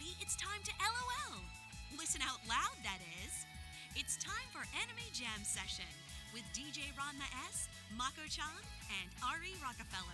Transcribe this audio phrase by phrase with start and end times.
[0.00, 0.16] everybody.
[0.20, 1.40] It's time to LOL.
[1.98, 3.44] Listen out loud, that is.
[3.96, 5.84] It's time for Anime Jam Session
[6.32, 8.44] with DJ Ranma S, Mako chan,
[9.00, 10.04] and Ari Rockefeller.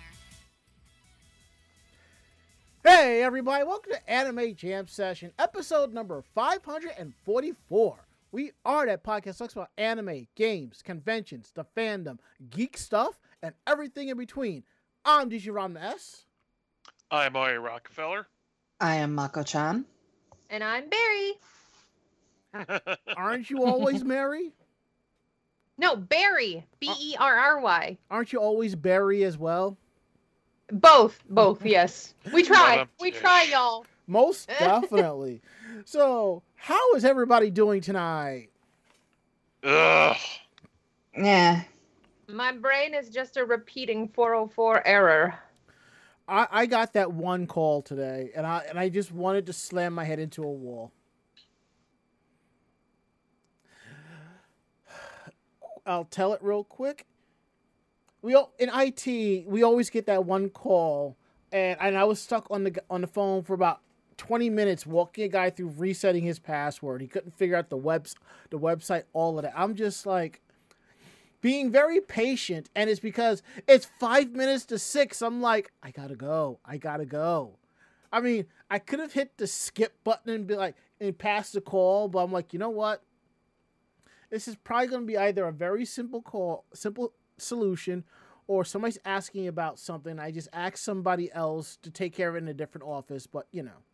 [2.84, 7.96] Hey, everybody, welcome to Anime Jam Session, episode number 544.
[8.32, 12.18] We are that podcast that talks about anime, games, conventions, the fandom,
[12.50, 14.64] geek stuff, and everything in between.
[15.04, 16.24] I'm DJ Ranma S.
[17.10, 18.26] I'm Ari Rockefeller.
[18.80, 19.84] I am Mako chan.
[20.50, 21.32] And I'm Barry.
[23.16, 24.52] Aren't you always Mary?
[25.78, 26.64] No, Barry.
[26.80, 27.98] B E R R Y.
[28.10, 29.76] Aren't you always Barry as well?
[30.70, 31.22] Both.
[31.28, 32.14] Both, yes.
[32.32, 32.86] We try.
[33.00, 33.86] We try, y'all.
[34.06, 35.42] Most definitely.
[35.84, 38.48] so, how is everybody doing tonight?
[39.64, 40.16] Ugh.
[41.16, 41.62] Yeah.
[42.28, 45.34] My brain is just a repeating 404 error.
[46.28, 49.92] I, I got that one call today, and I and I just wanted to slam
[49.92, 50.92] my head into a wall.
[55.86, 57.06] I'll tell it real quick.
[58.22, 61.16] We all, in IT, we always get that one call,
[61.52, 63.80] and and I was stuck on the on the phone for about
[64.16, 67.02] twenty minutes walking a guy through resetting his password.
[67.02, 68.16] He couldn't figure out the webs
[68.50, 69.52] the website, all of that.
[69.56, 70.40] I'm just like
[71.46, 75.22] being very patient, and it's because it's five minutes to six.
[75.22, 76.58] I'm like, I gotta go.
[76.64, 77.52] I gotta go.
[78.12, 81.60] I mean, I could have hit the skip button and be like and pass the
[81.60, 83.00] call, but I'm like, you know what?
[84.28, 88.02] This is probably gonna be either a very simple call, simple solution,
[88.48, 90.18] or somebody's asking about something.
[90.18, 93.46] I just ask somebody else to take care of it in a different office, but
[93.52, 93.84] you know.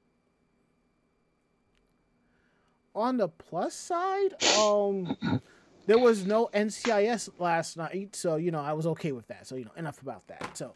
[2.94, 5.18] On the plus side, um,
[5.86, 9.46] there was no NCIS last night, so you know I was okay with that.
[9.46, 10.56] So you know enough about that.
[10.56, 10.74] So,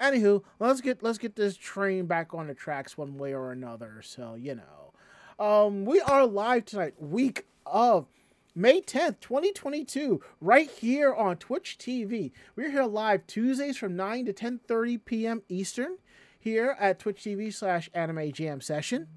[0.00, 4.00] anywho, let's get let's get this train back on the tracks one way or another.
[4.02, 8.06] So you know, um, we are live tonight, week of
[8.54, 12.32] May 10th, 2022, right here on Twitch TV.
[12.56, 15.42] We're here live Tuesdays from 9 to 10:30 p.m.
[15.48, 15.98] Eastern
[16.38, 19.08] here at Twitch TV slash Anime Jam Session.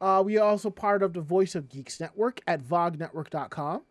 [0.00, 3.82] Uh, we are also part of the Voice of Geeks Network at vognetwork.com.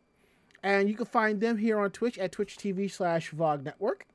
[0.64, 4.06] And you can find them here on Twitch at Twitch TV slash Vog Network.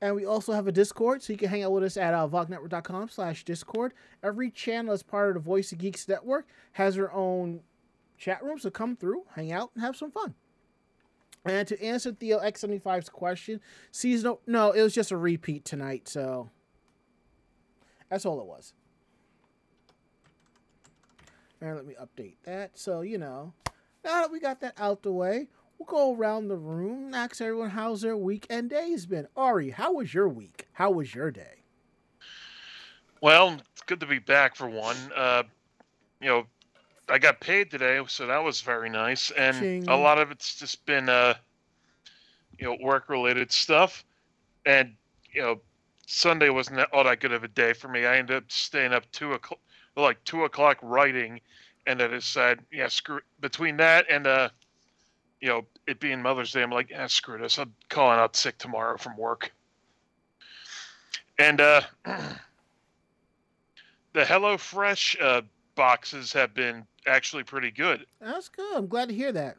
[0.00, 2.28] And we also have a Discord, so you can hang out with us at uh,
[2.28, 3.94] vognetwork.com slash Discord.
[4.22, 7.60] Every channel as part of the Voice of Geeks Network has their own
[8.16, 10.34] chat room, so come through, hang out, and have some fun.
[11.44, 16.50] And to answer Theo X75's question, seasonal, no, it was just a repeat tonight, so
[18.08, 18.74] that's all it was.
[21.60, 22.78] And let me update that.
[22.78, 23.52] So, you know,
[24.04, 25.48] now that we got that out the way,
[25.78, 29.28] we'll go around the room and ask everyone how's their week and day's been.
[29.36, 30.66] Ari, how was your week?
[30.72, 31.64] How was your day?
[33.20, 34.96] Well, it's good to be back for one.
[35.14, 35.42] Uh,
[36.20, 36.46] you know,
[37.08, 39.30] I got paid today, so that was very nice.
[39.32, 39.88] And Ching.
[39.88, 41.34] a lot of it's just been, uh,
[42.58, 44.04] you know, work-related stuff.
[44.66, 44.94] And
[45.32, 45.60] you know,
[46.06, 48.06] Sunday wasn't all that good of a day for me.
[48.06, 49.60] I ended up staying up two o'clock,
[49.96, 51.40] like two o'clock writing,
[51.88, 54.50] and I decided, yeah, screw between that and uh,
[55.40, 57.58] you know, it being Mother's Day, I'm like, yeah, screw this.
[57.58, 59.52] I'm calling out sick tomorrow from work.
[61.38, 62.34] And uh, the
[64.16, 65.42] HelloFresh uh,
[65.76, 68.04] boxes have been actually pretty good.
[68.20, 68.76] That's good.
[68.76, 69.56] I'm glad to hear that.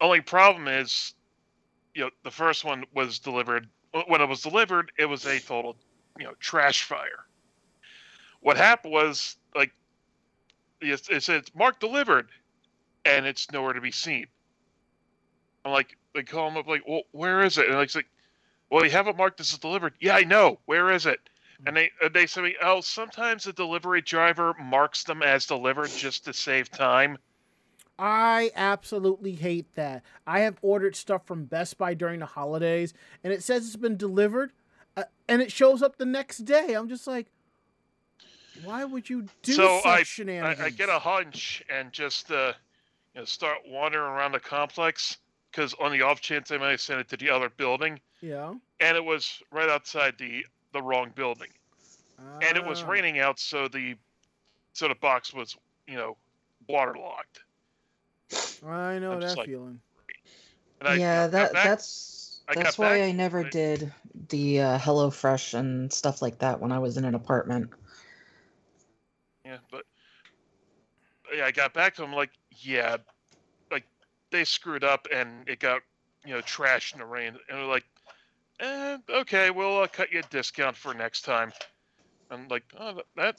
[0.00, 1.14] Only problem is,
[1.94, 3.68] you know, the first one was delivered.
[4.08, 5.76] When it was delivered, it was a total,
[6.18, 7.26] you know, trash fire.
[8.40, 9.72] What happened was, like,
[10.82, 12.28] it it said "Mark delivered,"
[13.04, 14.26] and it's nowhere to be seen.
[15.64, 17.68] I'm like, they call him up, like, well, where is it?
[17.68, 18.08] And it's like,
[18.70, 19.94] well, you have it marked as delivered.
[20.00, 20.58] Yeah, I know.
[20.64, 21.20] Where is it?
[21.66, 26.24] And they uh, they say, oh, sometimes the delivery driver marks them as delivered just
[26.24, 27.18] to save time.
[27.98, 30.02] I absolutely hate that.
[30.26, 33.96] I have ordered stuff from Best Buy during the holidays, and it says it's been
[33.96, 34.52] delivered,
[34.96, 36.74] uh, and it shows up the next day.
[36.74, 37.28] I'm just like,
[38.64, 40.60] why would you do So such I- I, shenanigans?
[40.60, 42.52] I get a hunch and just uh,
[43.14, 45.18] you know start wandering around the complex
[45.50, 48.96] because on the off chance they might send it to the other building, yeah, and
[48.96, 51.50] it was right outside the the wrong building,
[52.42, 52.88] and it was Ah.
[52.88, 53.94] raining out, so the
[54.72, 55.56] so the box was
[55.86, 56.16] you know
[56.68, 57.40] waterlogged.
[58.66, 59.80] I know I'm that like- feeling.
[60.80, 63.92] And I yeah, that back- that's I that's why back I never did
[64.30, 67.70] the uh, HelloFresh and stuff like that when I was in an apartment.
[69.52, 69.84] Yeah, but
[71.34, 72.30] yeah, I got back to them like,
[72.62, 72.98] yeah,
[73.70, 73.84] like
[74.30, 75.82] they screwed up and it got
[76.24, 77.84] you know trashed in the rain, and they're like,
[78.60, 81.52] eh, okay, we'll uh, cut you a discount for next time.
[82.30, 83.04] I'm like, oh, that.
[83.16, 83.36] that-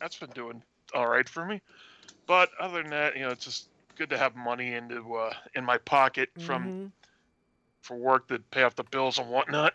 [0.00, 0.62] That's been doing
[0.94, 1.62] all right for me.
[2.26, 5.64] But other than that, you know, it's just good to have money into uh, in
[5.64, 6.92] my pocket from Mhm.
[7.82, 9.74] for work to pay off the bills and whatnot.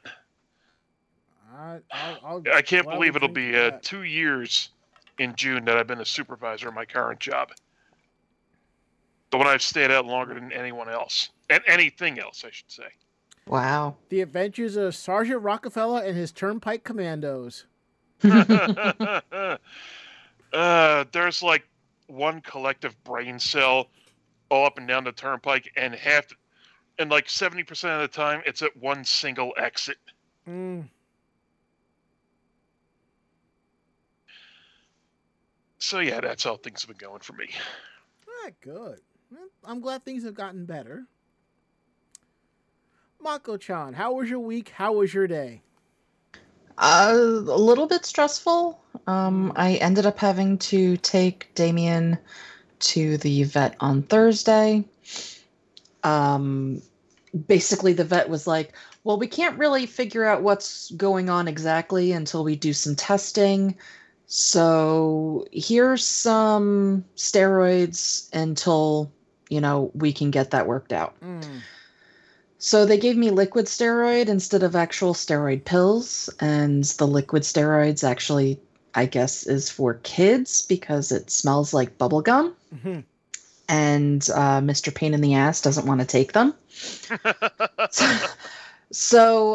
[1.54, 4.70] I, I'll, I'll I can't believe it'll be uh, two years
[5.18, 7.52] in June that I've been a supervisor in my current job.
[9.32, 12.88] The one I've stayed at longer than anyone else, and anything else, I should say.
[13.46, 13.96] Wow.
[14.10, 17.66] The Adventures of Sergeant Rockefeller and his Turnpike Commandos.
[18.24, 19.58] uh,
[21.12, 21.68] there's like
[22.08, 23.90] one collective brain cell
[24.50, 26.26] all up and down the turnpike, and half,
[27.00, 29.98] and like seventy percent of the time, it's at one single exit.
[30.48, 30.88] Mm.
[35.88, 37.48] So yeah, that's how things have been going for me.
[38.28, 39.00] Ah, good.
[39.64, 41.06] I'm glad things have gotten better.
[43.22, 44.68] Mako-chan, how was your week?
[44.76, 45.62] How was your day?
[46.78, 48.84] Uh, a little bit stressful.
[49.08, 52.18] Um, I ended up having to take Damien
[52.80, 54.84] to the vet on Thursday.
[56.04, 56.82] Um,
[57.48, 58.76] basically, the vet was like,
[59.06, 63.78] Well, we can't really figure out what's going on exactly until we do some testing.
[64.28, 69.10] So here's some steroids until,
[69.50, 71.16] you know, we can get that worked out.
[71.22, 71.62] Mm.
[72.60, 78.04] So they gave me liquid steroid instead of actual steroid pills, and the liquid steroids
[78.04, 78.60] actually,
[78.94, 83.04] I guess, is for kids because it smells like bubble gum, Mhm.
[83.70, 84.94] and uh, Mr.
[84.94, 86.54] Pain in the Ass doesn't want to take them.
[87.92, 88.06] so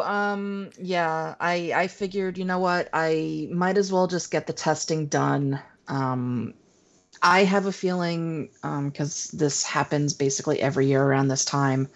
[0.02, 4.52] um, yeah, I I figured, you know what, I might as well just get the
[4.52, 5.60] testing done.
[5.88, 6.54] Um,
[7.22, 11.88] I have a feeling, because this happens basically every year around this time,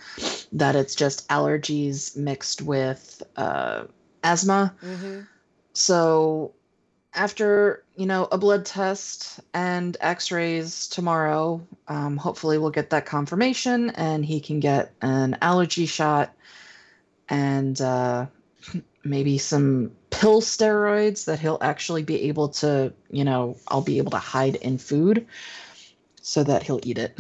[0.52, 3.84] that it's just allergies mixed with uh,
[4.22, 4.74] asthma.
[4.82, 5.26] Mhm.
[5.72, 6.52] So
[7.12, 13.90] after you know a blood test and X-rays tomorrow, um, hopefully we'll get that confirmation,
[13.90, 16.32] and he can get an allergy shot
[17.28, 18.26] and uh,
[19.04, 24.12] maybe some pill steroids that he'll actually be able to, you know, I'll be able
[24.12, 25.26] to hide in food
[26.22, 27.18] so that he'll eat it.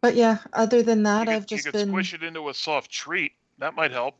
[0.00, 1.88] But yeah, other than that, you I've could, you just could been.
[1.88, 3.32] squish it into a soft treat.
[3.58, 4.14] That might help.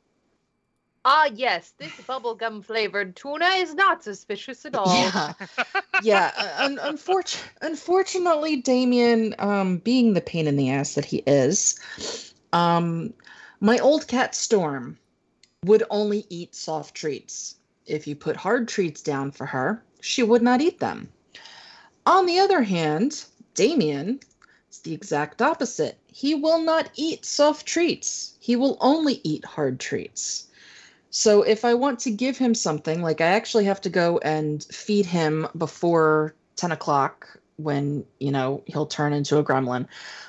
[1.02, 4.94] Ah, yes, this bubblegum flavored tuna is not suspicious at all.
[4.94, 5.32] Yeah,
[6.02, 6.30] yeah.
[6.36, 11.80] uh, Un- unfortunately, unfortunately, Damien, um, being the pain in the ass that he is,
[12.52, 13.12] um,
[13.60, 14.98] my old cat Storm
[15.64, 17.56] would only eat soft treats.
[17.86, 21.12] If you put hard treats down for her, she would not eat them.
[22.06, 23.24] On the other hand,
[23.54, 24.20] Damien
[24.70, 25.98] is the exact opposite.
[26.06, 28.34] He will not eat soft treats.
[28.40, 30.46] He will only eat hard treats.
[31.10, 34.62] So if I want to give him something, like I actually have to go and
[34.64, 39.86] feed him before 10 o'clock when, you know, he'll turn into a gremlin.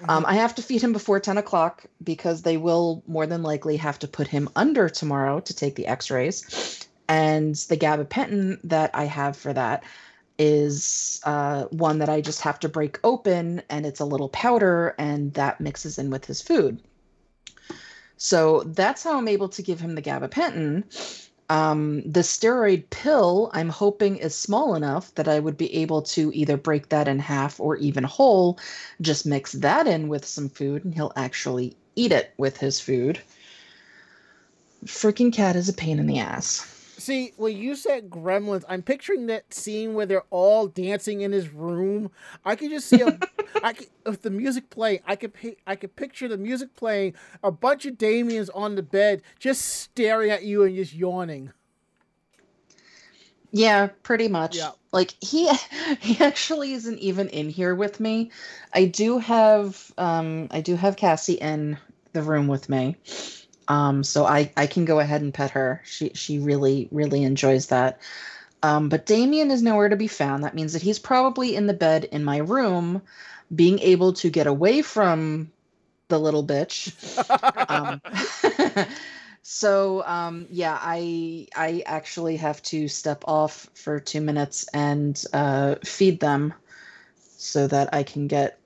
[0.07, 3.78] Um, I have to feed him before 10 o'clock because they will more than likely
[3.78, 6.88] have to put him under tomorrow to take the x rays.
[7.07, 9.83] And the gabapentin that I have for that
[10.38, 14.95] is uh, one that I just have to break open and it's a little powder
[14.98, 16.81] and that mixes in with his food.
[18.18, 21.30] So that's how I'm able to give him the gabapentin.
[21.51, 26.31] Um, the steroid pill, I'm hoping, is small enough that I would be able to
[26.34, 28.58] either break that in half or even whole,
[29.01, 33.20] just mix that in with some food, and he'll actually eat it with his food.
[34.86, 36.65] Freaking cat is a pain in the ass.
[37.01, 41.50] See, when you said gremlins, I'm picturing that scene where they're all dancing in his
[41.50, 42.12] room.
[42.46, 43.17] I could just see a,
[43.63, 45.34] I could, with the music playing, I could,
[45.65, 50.29] I could picture the music playing, a bunch of Damians on the bed, just staring
[50.29, 51.51] at you and just yawning.
[53.51, 54.58] Yeah, pretty much.
[54.58, 54.70] Yeah.
[54.91, 55.50] Like he
[56.00, 58.29] he actually isn't even in here with me.
[58.75, 61.79] I do have um I do have Cassie in
[62.13, 62.96] the room with me.
[63.72, 65.82] Um so I I can go ahead and pet her.
[65.86, 68.00] She she really really enjoys that.
[68.63, 70.44] Um but Damien is nowhere to be found.
[70.44, 73.01] That means that he's probably in the bed in my room
[73.54, 75.51] being able to get away from
[76.10, 76.94] the little bitch
[77.70, 78.01] um,
[79.44, 85.75] so um, yeah, I I actually have to step off for two minutes and uh,
[85.84, 86.54] feed them
[87.38, 88.60] so that I can get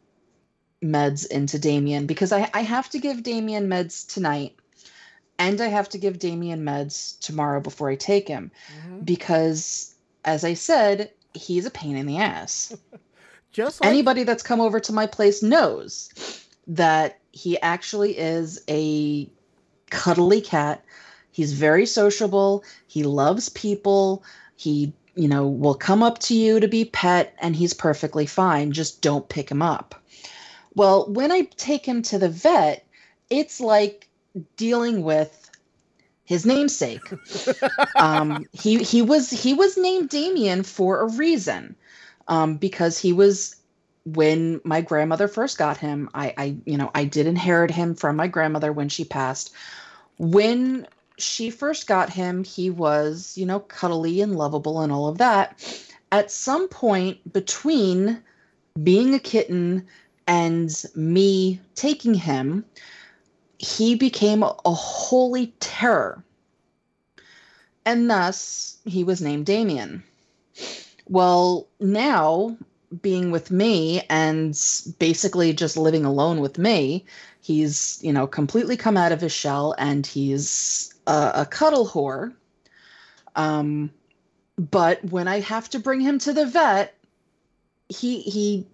[0.84, 4.56] meds into Damien because I, I have to give Damien meds tonight
[5.39, 8.51] and I have to give Damien meds tomorrow before I take him
[8.88, 9.06] Mhm.
[9.06, 12.74] because as I said, he's a pain in the ass
[13.51, 16.10] Just like anybody that's come over to my place knows
[16.68, 19.30] that he actually is a
[19.89, 20.84] cuddly cat.
[21.32, 22.63] He's very sociable.
[22.88, 24.24] He loves people.
[24.58, 28.74] He you know, will come up to you to be pet and he's perfectly fine.
[28.74, 29.96] Just don't pick him up.
[30.75, 32.86] Well, when I take him to the vet,
[33.30, 34.10] it's like
[34.58, 35.50] dealing with
[36.25, 37.10] his namesake.
[38.00, 41.75] um, he he was he was named Damien for a reason,
[42.27, 43.56] um, because he was
[44.06, 46.10] when my grandmother first got him.
[46.13, 49.54] I I you know I did inherit him from my grandmother when she passed.
[50.18, 50.88] When
[51.18, 55.63] she first got him, he was you know cuddly and lovable and all of that.
[56.12, 58.22] At some point between
[58.82, 59.88] being a kitten
[60.27, 62.65] and me taking him,
[63.58, 66.24] he became a holy terror.
[67.86, 70.04] And thus, he was named Damien.
[71.08, 72.58] Well, now,
[73.02, 74.60] being with me and
[74.98, 77.06] basically just living alone with me,
[77.42, 82.34] he's, you know, completely come out of his shell and he's a, a cuddle whore.
[83.36, 83.92] Um,
[84.58, 86.96] but when I have to bring him to the vet,
[87.90, 88.66] he, he,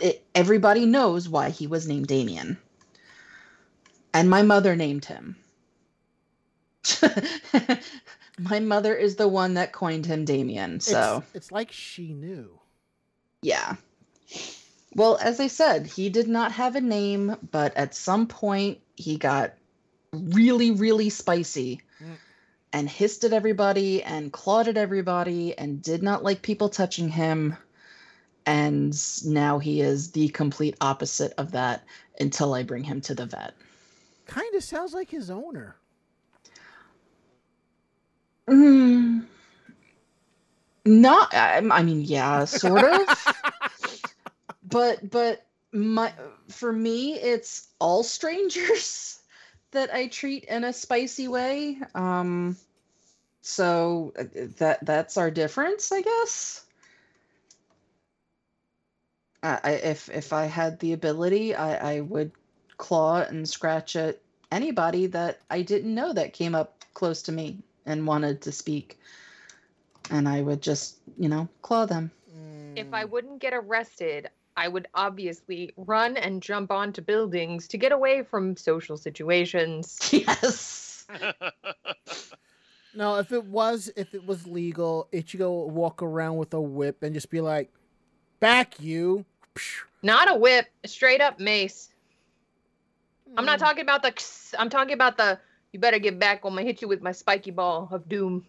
[0.00, 2.58] it, everybody knows why he was named Damien
[4.12, 5.36] and my mother named him.
[8.38, 10.80] my mother is the one that coined him Damien.
[10.80, 12.58] So it's, it's like she knew.
[13.42, 13.76] Yeah.
[14.94, 19.16] Well, as I said, he did not have a name, but at some point he
[19.16, 19.54] got
[20.12, 22.16] really, really spicy Mm.
[22.72, 27.56] and hissed at everybody and clawed at everybody and did not like people touching him.
[28.46, 31.84] And now he is the complete opposite of that
[32.18, 33.54] until I bring him to the vet.
[34.30, 35.74] Kind of sounds like his owner.
[38.48, 39.24] Mm,
[40.84, 43.08] not, I, I mean, yeah, sort of.
[44.70, 46.12] but, but my,
[46.46, 49.18] for me, it's all strangers
[49.72, 51.78] that I treat in a spicy way.
[51.96, 52.56] Um,
[53.42, 54.24] so uh,
[54.58, 56.66] that that's our difference, I guess.
[59.42, 62.30] I if if I had the ability, I, I would
[62.80, 64.18] claw and scratch at
[64.50, 68.98] anybody that I didn't know that came up close to me and wanted to speak.
[70.10, 72.10] And I would just, you know, claw them.
[72.74, 77.92] If I wouldn't get arrested, I would obviously run and jump onto buildings to get
[77.92, 79.98] away from social situations.
[80.12, 81.06] Yes.
[82.94, 86.60] No, if it was if it was legal, Ichigo would go walk around with a
[86.60, 87.70] whip and just be like,
[88.38, 89.24] "Back you."
[90.02, 91.90] Not a whip, straight up mace.
[93.36, 93.46] I'm Mm.
[93.46, 94.12] not talking about the.
[94.58, 95.38] I'm talking about the.
[95.72, 96.44] You better get back.
[96.44, 98.44] I'm gonna hit you with my spiky ball of doom.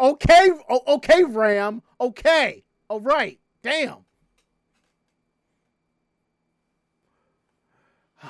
[0.00, 1.82] Okay, o- okay, Ram.
[2.00, 3.38] Okay, all right.
[3.62, 3.98] Damn.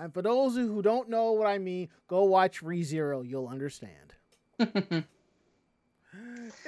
[0.00, 3.28] And for those who don't know what I mean, go watch ReZero.
[3.28, 4.14] You'll understand.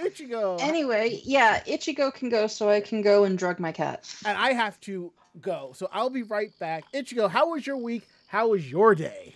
[0.03, 0.61] Ichigo.
[0.61, 4.13] anyway, yeah, Ichigo can go so I can go and drug my cat.
[4.25, 5.73] and I have to go.
[5.77, 6.85] So I'll be right back.
[6.93, 8.03] Ichigo, how was your week?
[8.31, 9.35] How was your day?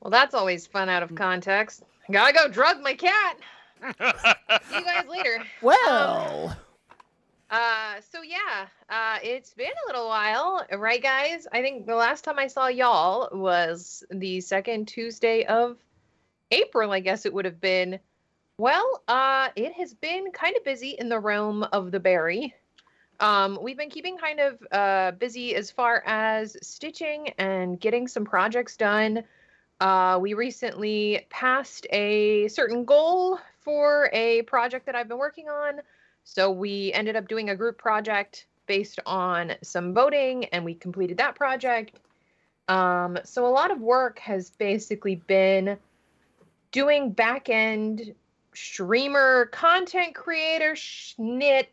[0.00, 1.82] Well, that's always fun out of context.
[2.08, 3.36] Gotta go drug my cat.
[4.68, 5.42] See you guys later.
[5.60, 6.56] Well,
[7.50, 11.48] Uh, so yeah, uh, it's been a little while, right, guys?
[11.52, 15.78] I think the last time I saw y'all was the second Tuesday of
[16.52, 16.92] April.
[16.92, 17.98] I guess it would have been.
[18.58, 22.54] Well, uh, it has been kind of busy in the realm of the berry.
[23.20, 28.24] Um, we've been keeping kind of uh, busy as far as stitching and getting some
[28.24, 29.24] projects done.
[29.80, 35.80] Uh, we recently passed a certain goal for a project that I've been working on.
[36.24, 41.16] So we ended up doing a group project based on some voting, and we completed
[41.18, 41.98] that project.
[42.68, 45.78] Um, so a lot of work has basically been
[46.70, 48.14] doing back end
[48.52, 51.66] streamer content creator schnit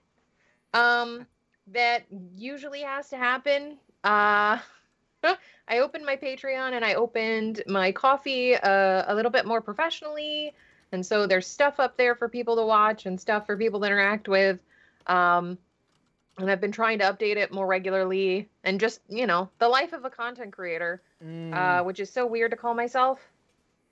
[0.74, 1.26] um,
[1.68, 2.06] that
[2.36, 3.78] usually has to happen.
[4.04, 4.60] Uh,
[5.68, 10.54] I opened my Patreon and I opened my Ko-fi uh, a little bit more professionally.
[10.92, 13.88] And so there's stuff up there for people to watch and stuff for people to
[13.88, 14.60] interact with.
[15.08, 15.58] Um,
[16.38, 19.94] and I've been trying to update it more regularly and just, you know, the life
[19.94, 23.20] of a content creator, mm, uh, which is so weird to call myself.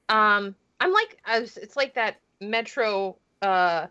[0.10, 3.88] Um, I'm like, I was, it's like that Metro uh,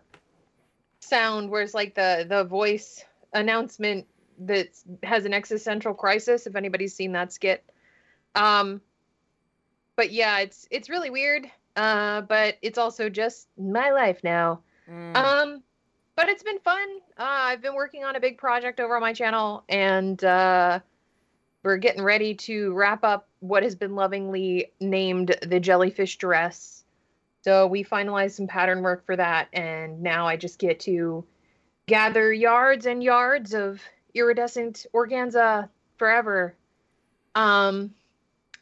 [0.99, 4.07] sound where it's like the the voice announcement
[4.39, 4.69] that
[5.03, 6.47] has an existential crisis.
[6.47, 7.63] If anybody's seen that skit,
[8.35, 8.81] um,
[9.95, 11.49] but yeah, it's it's really weird.
[11.75, 14.59] Uh, but it's also just my life now.
[14.87, 15.63] mm, Um,
[16.15, 16.87] but it's been fun.
[17.17, 20.79] Uh, I've been working on a big project over on my channel, and uh,
[21.63, 26.83] we're getting ready to wrap up what has been lovingly named the Jellyfish Dress.
[27.43, 31.25] So we finalized some pattern work for that, and now I just get to
[31.85, 33.81] gather yards and yards of
[34.13, 36.55] iridescent organza forever.
[37.35, 37.93] Um,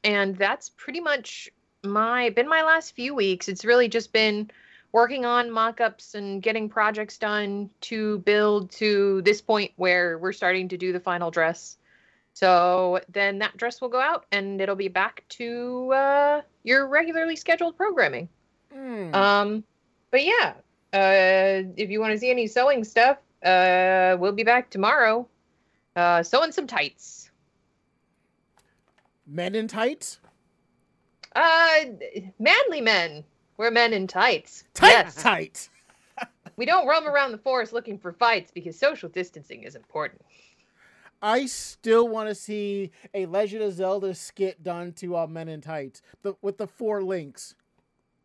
[0.03, 1.49] and that's pretty much
[1.83, 3.47] my been my last few weeks.
[3.47, 4.49] It's really just been
[4.91, 10.67] working on mock-ups and getting projects done to build to this point where we're starting
[10.69, 11.77] to do the final dress.
[12.33, 17.35] So then that dress will go out and it'll be back to uh, your regularly
[17.35, 18.29] scheduled programming.
[18.73, 19.13] Hmm.
[19.13, 19.63] Um,
[20.11, 20.53] but yeah,
[20.93, 25.27] uh, if you want to see any sewing stuff, uh, we'll be back tomorrow.
[25.95, 27.31] Uh, sewing some tights.
[29.27, 30.19] Men in tights.
[31.35, 31.75] Uh,
[32.39, 33.23] manly men.
[33.57, 34.63] We're men in tights.
[34.73, 35.15] Tight Yes.
[35.15, 35.69] tights.
[36.57, 40.21] We don't roam around the forest looking for fights because social distancing is important.
[41.21, 45.61] I still want to see a Legend of Zelda skit done to uh, Men in
[45.61, 47.55] Tights the, with the four links.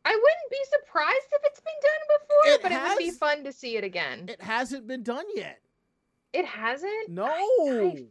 [0.06, 3.42] I wouldn't be surprised if it's been done before, It but it would be fun
[3.44, 4.28] to see it again.
[4.28, 5.58] It hasn't been done yet.
[6.32, 7.08] It hasn't?
[7.08, 8.06] No, I-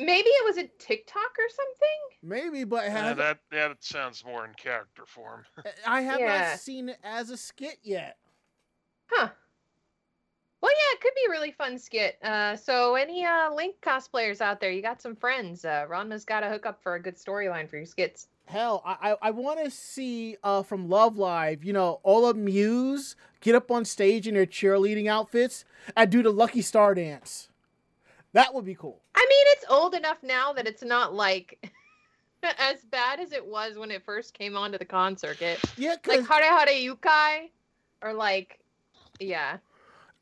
[0.00, 1.98] Maybe it was a TikTok or something?
[2.22, 5.44] maybe, but Yeah, has, that that sounds more in character form.
[5.86, 6.50] I have Yeah.
[6.50, 8.16] not seen it as a skit yet.
[9.10, 9.28] Huh.
[10.60, 12.18] Well, yeah, it could be a really fun skit.
[12.22, 15.64] Uh, so, any uh, Link cosplayers out there, you got some friends.
[15.64, 18.28] Uh, Ranma's got to hook up for a good storyline for your skits.
[18.48, 22.36] Hell, I I, I want to see uh from Love Live, you know, all of
[22.36, 25.64] Muse get up on stage in their cheerleading outfits
[25.96, 27.48] and do the Lucky Star dance.
[28.32, 29.00] That would be cool.
[29.14, 31.70] I mean, it's old enough now that it's not like
[32.42, 35.60] as bad as it was when it first came onto the con circuit.
[35.76, 37.50] Yeah, Like Hare Hare Yukai,
[38.02, 38.60] or like,
[39.20, 39.58] yeah,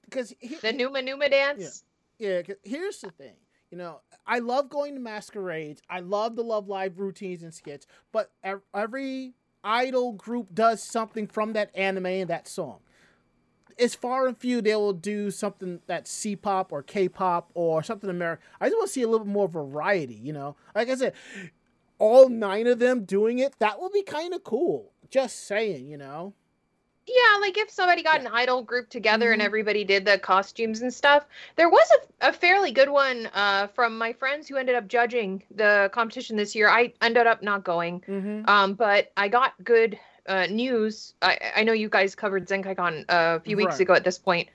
[0.04, 1.84] because the Numa Numa dance.
[2.18, 3.34] Yeah, here's the thing.
[3.76, 5.82] You know, I love going to masquerades.
[5.90, 8.32] I love the Love Live routines and skits, but
[8.72, 12.78] every idol group does something from that anime and that song.
[13.76, 18.46] It's far and few they will do something that's C-pop or K-pop or something American.
[18.62, 20.14] I just want to see a little bit more variety.
[20.14, 21.12] You know, like I said,
[21.98, 24.92] all nine of them doing it that would be kind of cool.
[25.10, 26.32] Just saying, you know.
[27.06, 29.44] Yeah, like if somebody got an idol group together and Mhm.
[29.44, 31.24] everybody did the costumes and stuff.
[31.54, 31.88] There was
[32.20, 36.36] a, a fairly good one uh, from my friends who ended up judging the competition
[36.36, 36.68] this year.
[36.68, 38.48] I ended up not going, Mm-hmm.
[38.50, 41.14] um, but I got good uh, news.
[41.22, 43.80] I, I know you guys covered ZenkaiCon uh, a few weeks Right.
[43.82, 44.48] ago at this point,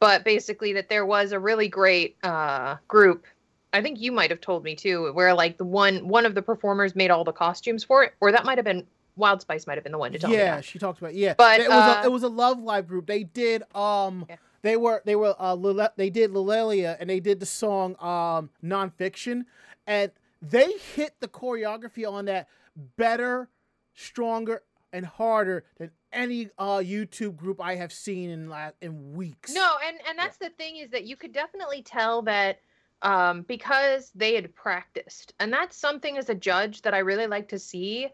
[0.00, 3.26] but basically that there was a really great uh, group.
[3.72, 6.42] I think you might have told me too, where like the one one of the
[6.42, 8.86] performers made all the costumes for it, or that might have been
[9.16, 11.34] Wild Spice might have been the one to tell me yeah, she talked about yeah.
[11.36, 13.06] But, it was uh, a, it was a Love Live group.
[13.06, 14.36] They did um Yeah.
[14.62, 18.50] they were they were uh Lile- they did Liella and they did the song um
[18.64, 19.44] nonfiction
[19.86, 22.48] and they hit the choreography on that
[22.96, 23.48] better,
[23.94, 29.54] stronger and harder than any uh YouTube group I have seen in la- in weeks.
[29.54, 32.60] No, and and that's the thing is that you could definitely tell that
[33.02, 37.48] um, because they had practiced, and that's something as a judge that I really like
[37.48, 38.08] to see.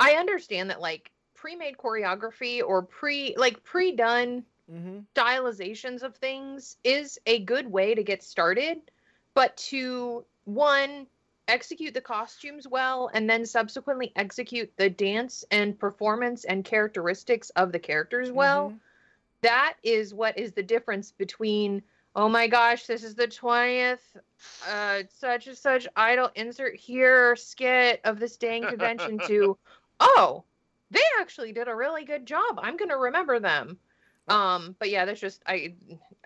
[0.00, 5.00] I understand that like pre-made choreography or pre like pre-done Mm-hmm.
[5.16, 8.78] stylizations of things is a good way to get started,
[9.34, 11.06] but to one
[11.48, 17.72] execute the costumes well and then subsequently execute the dance and performance and characteristics of
[17.72, 18.80] the characters well Mhm.
[19.42, 21.82] that is what is the difference between
[22.14, 24.16] oh my gosh this is the 20th
[24.68, 29.58] uh such and such idol insert here skit of this dang convention to
[30.00, 30.44] oh
[30.90, 33.78] they actually did a really good job i'm gonna remember them
[34.28, 35.74] um but yeah that's just i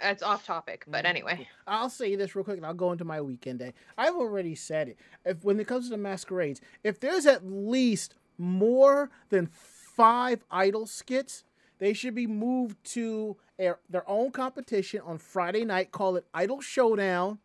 [0.00, 1.08] that's off topic but Mhm.
[1.08, 3.72] anyway I'll say this real quick and I'll go into my weekend day.
[3.96, 4.98] I've already said it.
[5.24, 10.84] If when it comes to the masquerades, if there's at least more than five idol
[10.86, 11.44] skits,
[11.78, 15.90] they should be moved to a, their own competition on Friday night.
[15.90, 17.38] Call it Idol Showdown.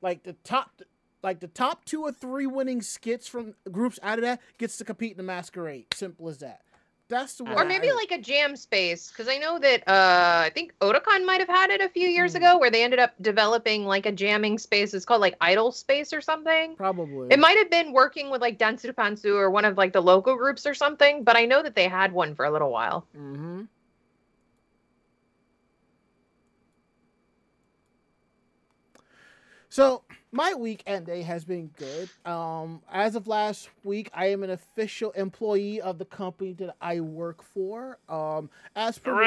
[0.00, 0.82] Like the top,
[1.22, 4.84] like the top two or three winning skits from groups out of that gets to
[4.84, 5.86] compete in the masquerade.
[5.94, 6.62] Simple as that.
[7.08, 7.52] That's the way.
[7.54, 11.26] or maybe I- like a jam space because i know that uh i think otakon
[11.26, 12.38] might have had it a few years Hmm.
[12.38, 16.14] ago where they ended up developing like a jamming space it's called like idol space
[16.14, 17.28] or something probably.
[17.30, 20.36] It might have been working with like Densuru Pansu or one of like the local
[20.36, 23.06] groups or something, but I know that they had one for a little while.
[23.14, 23.62] Mm-hmm.
[29.68, 30.02] So
[30.32, 32.08] my weekend day has been good.
[32.24, 37.00] Um, as of last week, I am an official employee of the company that I
[37.00, 37.98] work for.
[38.08, 39.20] Um, as per the-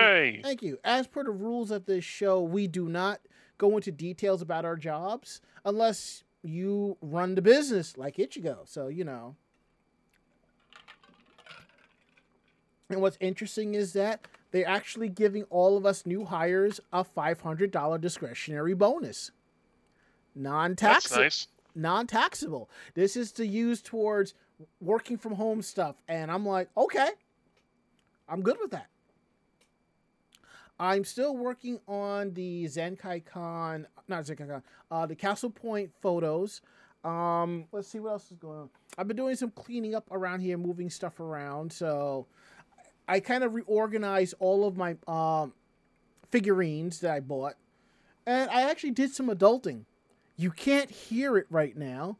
[0.43, 0.79] Thank you.
[0.83, 3.21] As per the rules of this show, we do not
[3.59, 8.67] go into details about our jobs unless you run the business like Ichigo.
[8.67, 9.35] So, you know.
[12.89, 17.99] And what's interesting is that they're actually giving all of us new hires a $500
[18.01, 19.31] discretionary bonus.
[20.35, 21.23] Non That's taxable.
[21.23, 21.47] nice.
[21.75, 22.69] Non taxable.
[22.93, 24.33] This is to use towards
[24.81, 25.95] working from home stuff.
[26.07, 27.09] And I'm like, okay,
[28.27, 28.87] I'm good with that.
[30.79, 36.61] I'm still working on the Zenkai Con, not Zenkai Con, uh, the Castle Point photos.
[37.05, 38.69] Um, let's see what else is going on.
[38.97, 41.71] I've been doing some cleaning up around here, moving stuff around.
[41.71, 42.25] So
[43.07, 45.53] I kind of reorganized all of my um,
[46.31, 47.55] figurines that I bought,
[48.25, 49.85] and I actually did some adulting.
[50.37, 52.17] You can't hear it right now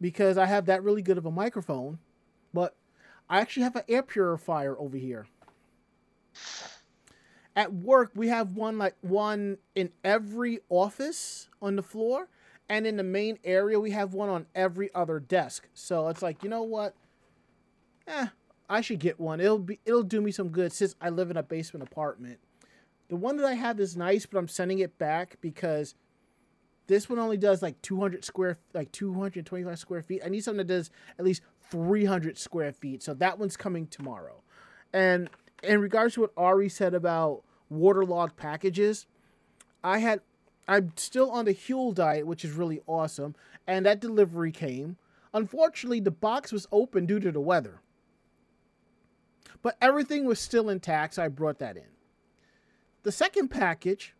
[0.00, 1.98] because I have that really good of a microphone,
[2.52, 2.76] but
[3.28, 5.26] I actually have an air purifier over here.
[7.56, 12.28] At work, we have one like one in every office on the floor,
[12.68, 15.66] and in the main area, we have one on every other desk.
[15.72, 16.94] So it's like, you know what?
[18.06, 18.26] Eh,
[18.68, 19.40] I should get one.
[19.40, 22.38] It'll be it'll do me some good since I live in a basement apartment.
[23.08, 25.94] The one that I have is nice, but I'm sending it back because
[26.86, 30.22] this one only does like 200 square, like 225 square feet.
[30.24, 33.02] I need something that does at least 300 square feet.
[33.02, 34.42] So that one's coming tomorrow.
[34.92, 35.28] And
[35.62, 39.06] in regards to what Ari said about waterlogged packages,
[39.82, 40.20] I had,
[40.68, 43.34] I'm still on the Huel diet, which is really awesome.
[43.66, 44.96] And that delivery came.
[45.34, 47.80] Unfortunately, the box was open due to the weather.
[49.62, 51.88] But everything was still intact, so I brought that in.
[53.02, 54.14] The second package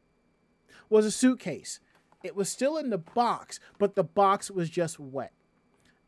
[0.89, 1.81] was a suitcase.
[2.27, 5.33] It was still in the box, but the box was just wet.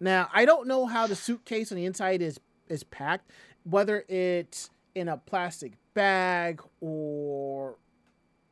[0.01, 3.31] Now, I don't know how the suitcase on the inside is is packed,
[3.65, 7.77] whether it's in a plastic bag or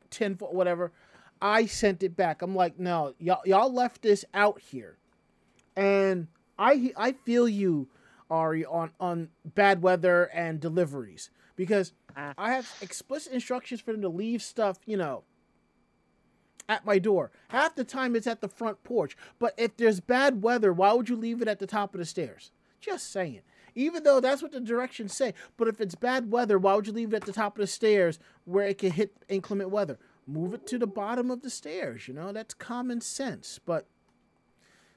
[0.09, 0.91] tin foil, whatever.
[1.41, 2.41] I sent it back.
[2.41, 4.97] I'm like, no, y'all, y'all left this out here,
[5.75, 6.27] and
[6.57, 7.87] I I feel you,
[8.29, 12.33] Ari, on on bad weather and deliveries because ah.
[12.37, 15.23] I have explicit instructions for them to leave stuff, you know,
[16.69, 17.31] at my door.
[17.49, 19.15] Half the time it's at the front porch.
[19.39, 22.05] But if there's bad weather, why would you leave it at the top of the
[22.05, 22.51] stairs?
[22.79, 23.41] Just saying.
[23.75, 25.33] Even though that's what the directions say.
[25.55, 27.67] But if it's bad weather, why would you leave it at the top of the
[27.67, 29.99] stairs where it can hit inclement weather?
[30.25, 32.31] Move it to the bottom of the stairs, you know?
[32.31, 33.59] That's common sense.
[33.65, 33.85] But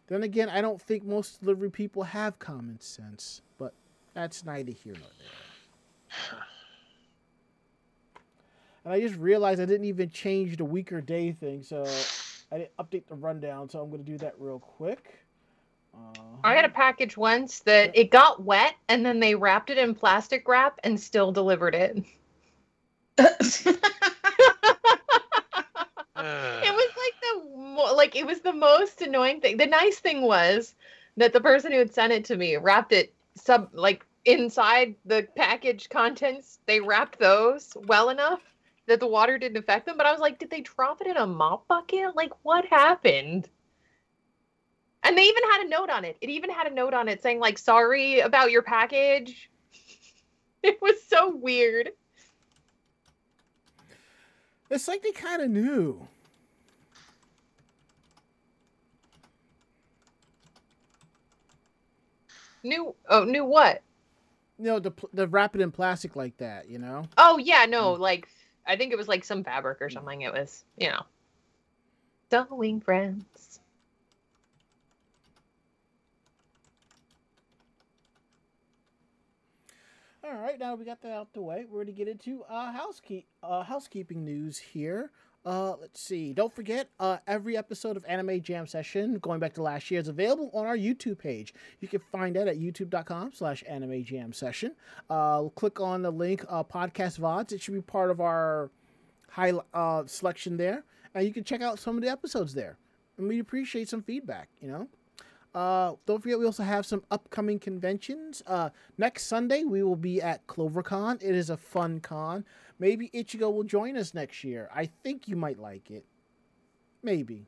[0.08, 3.42] then again, I don't think most delivery people have common sense.
[3.58, 3.74] But
[4.14, 6.38] that's neither here nor there.
[8.84, 11.84] And I just realized I didn't even change the weaker day thing, so
[12.50, 13.68] I didn't update the rundown.
[13.68, 15.20] So I'm going to do that real quick.
[15.94, 15.98] Uh,
[16.44, 19.94] I had a package once that it got wet and then they wrapped it in
[19.94, 22.04] plastic wrap and still delivered it.
[26.22, 29.56] It was like the like it was the most annoying thing.
[29.56, 30.74] The nice thing was
[31.16, 35.26] that the person who had sent it to me wrapped it sub like inside the
[35.36, 36.58] package contents.
[36.66, 38.40] They wrapped those well enough
[38.86, 39.96] that the water didn't affect them.
[39.96, 42.16] But I was like, did they drop it in a mop bucket?
[42.16, 43.48] Like what happened?
[45.02, 46.16] And they even had a note on it.
[46.20, 49.50] It even had a note on it saying like sorry about your package.
[50.62, 51.88] It was so weird.
[54.68, 56.06] it's like they kind of knew.
[62.62, 63.82] New oh new what?
[64.58, 67.04] You know, the, the wrap it in plastic like that, you know?
[67.16, 67.98] Oh yeah, no, mm.
[67.98, 68.28] like
[68.66, 70.22] I think it was like some fabric or something.
[70.22, 71.02] It was, you know.
[72.30, 73.60] Sewing friends.
[80.22, 81.64] All right, now we got that out the way.
[81.68, 85.10] We're going to get into uh, housekeep uh, housekeeping news here.
[85.44, 86.34] Uh, let's see.
[86.34, 90.08] Don't forget, uh, every episode of Anime Jam Session, going back to last year, is
[90.08, 91.54] available on our YouTube page.
[91.80, 94.72] You can find that at youtube.com slash anime jam session.
[95.08, 97.52] Uh, click on the link, uh, podcast VODs.
[97.52, 98.70] It should be part of our
[99.30, 100.84] high uh, selection there.
[101.14, 102.76] And you can check out some of the episodes there.
[103.16, 104.88] And we appreciate some feedback, you know?
[105.54, 108.42] Uh, don't forget, we also have some upcoming conventions.
[108.46, 111.16] Uh, next Sunday, we will be at CloverCon.
[111.22, 112.44] It is a fun con.
[112.78, 114.70] Maybe Ichigo will join us next year.
[114.74, 116.04] I think you might like it.
[117.02, 117.46] Maybe.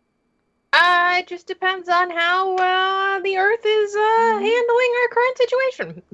[0.72, 6.02] Uh, it just depends on how uh, the Earth is uh, handling our current situation.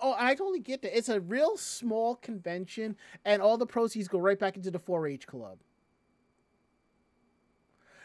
[0.00, 0.96] Oh, and I totally get that.
[0.96, 5.26] It's a real small convention, and all the proceeds go right back into the 4-H
[5.26, 5.58] club.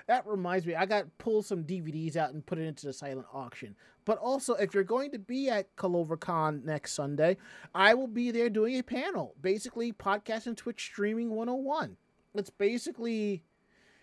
[0.08, 3.28] That reminds me, I got pull some DVDs out and put it into the silent
[3.34, 3.76] auction.
[4.06, 7.38] But also, if you're going to be at CloverCon next Sunday,
[7.74, 11.96] I will be there doing a panel, basically podcast and Twitch streaming 101.
[12.36, 13.44] It's basically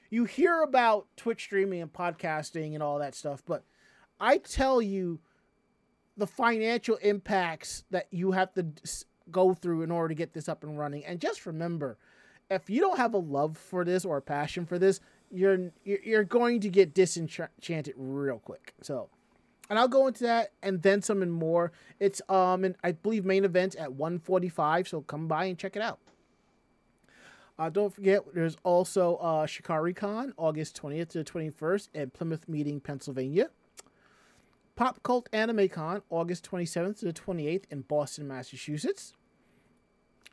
[0.08, 3.64] you hear about Twitch streaming and podcasting and all that stuff, but
[4.18, 5.20] I tell you
[6.16, 8.66] the financial impacts that you have to
[9.30, 11.04] go through in order to get this up and running.
[11.04, 11.96] And just remember,
[12.50, 16.24] if you don't have a love for this or a passion for this, you're you're
[16.24, 18.74] going to get disenchanted real quick.
[18.82, 19.08] So,
[19.68, 21.72] and I'll go into that and then some and more.
[21.98, 24.88] It's um, and I believe main event at 1:45.
[24.88, 25.98] So come by and check it out.
[27.60, 32.48] Uh, don't forget, there's also uh, Shikari Con, August 20th to the 21st in Plymouth
[32.48, 33.50] Meeting, Pennsylvania.
[34.76, 39.12] Pop Cult Anime Con, August 27th to the 28th in Boston, Massachusetts.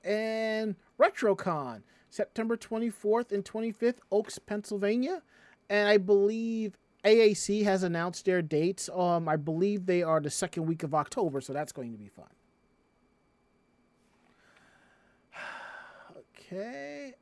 [0.06, 5.22] And RetroCon, September 24th and 25th, Oaks, Pennsylvania.
[5.70, 8.90] And I believe AAC has announced their dates.
[8.94, 12.10] Um, I believe they are the second week of October, so that's going to be
[12.10, 12.26] fun.
[16.50, 17.14] Okay.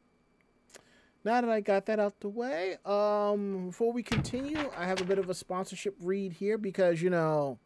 [1.24, 5.04] Now that I got that out the way, um, before we continue, I have a
[5.04, 7.58] bit of a sponsorship read here because you know,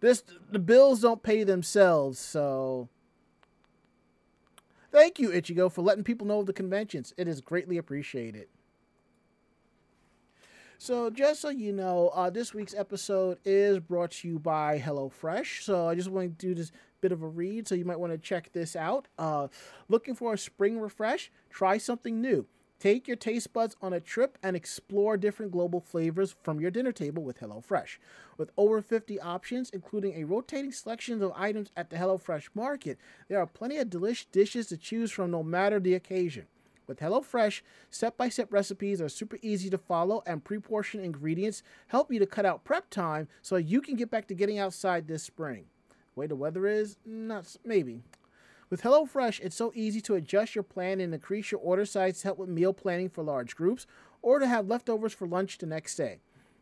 [0.00, 2.18] this the bills don't pay themselves.
[2.18, 2.88] So,
[4.94, 7.12] thank you, Ichigo, for letting people know of the conventions.
[7.16, 8.46] It is greatly appreciated.
[10.78, 15.62] So, just so you know, uh, this week's episode is brought to you by HelloFresh.
[15.62, 18.12] So, I just want to do this bit of a read, so you might want
[18.12, 19.08] to check this out.
[19.18, 19.48] Uh,
[19.88, 21.30] looking for a spring refresh?
[21.50, 22.46] Try something new.
[22.78, 26.92] Take your taste buds on a trip and explore different global flavors from your dinner
[26.92, 27.96] table with HelloFresh.
[28.36, 33.38] With over 50 options, including a rotating selection of items at the HelloFresh market, there
[33.38, 36.46] are plenty of delicious dishes to choose from no matter the occasion.
[36.86, 41.62] With HelloFresh, step by step recipes are super easy to follow, and pre portioned ingredients
[41.88, 45.08] help you to cut out prep time so you can get back to getting outside
[45.08, 45.64] this spring
[46.14, 46.98] The way the weather is?
[47.06, 48.02] Not maybe.
[48.74, 52.24] With HelloFresh, it's so easy to adjust your plan and increase your order size to
[52.26, 53.86] help with meal planning for large groups
[54.20, 56.18] or to have leftovers for lunch the next day.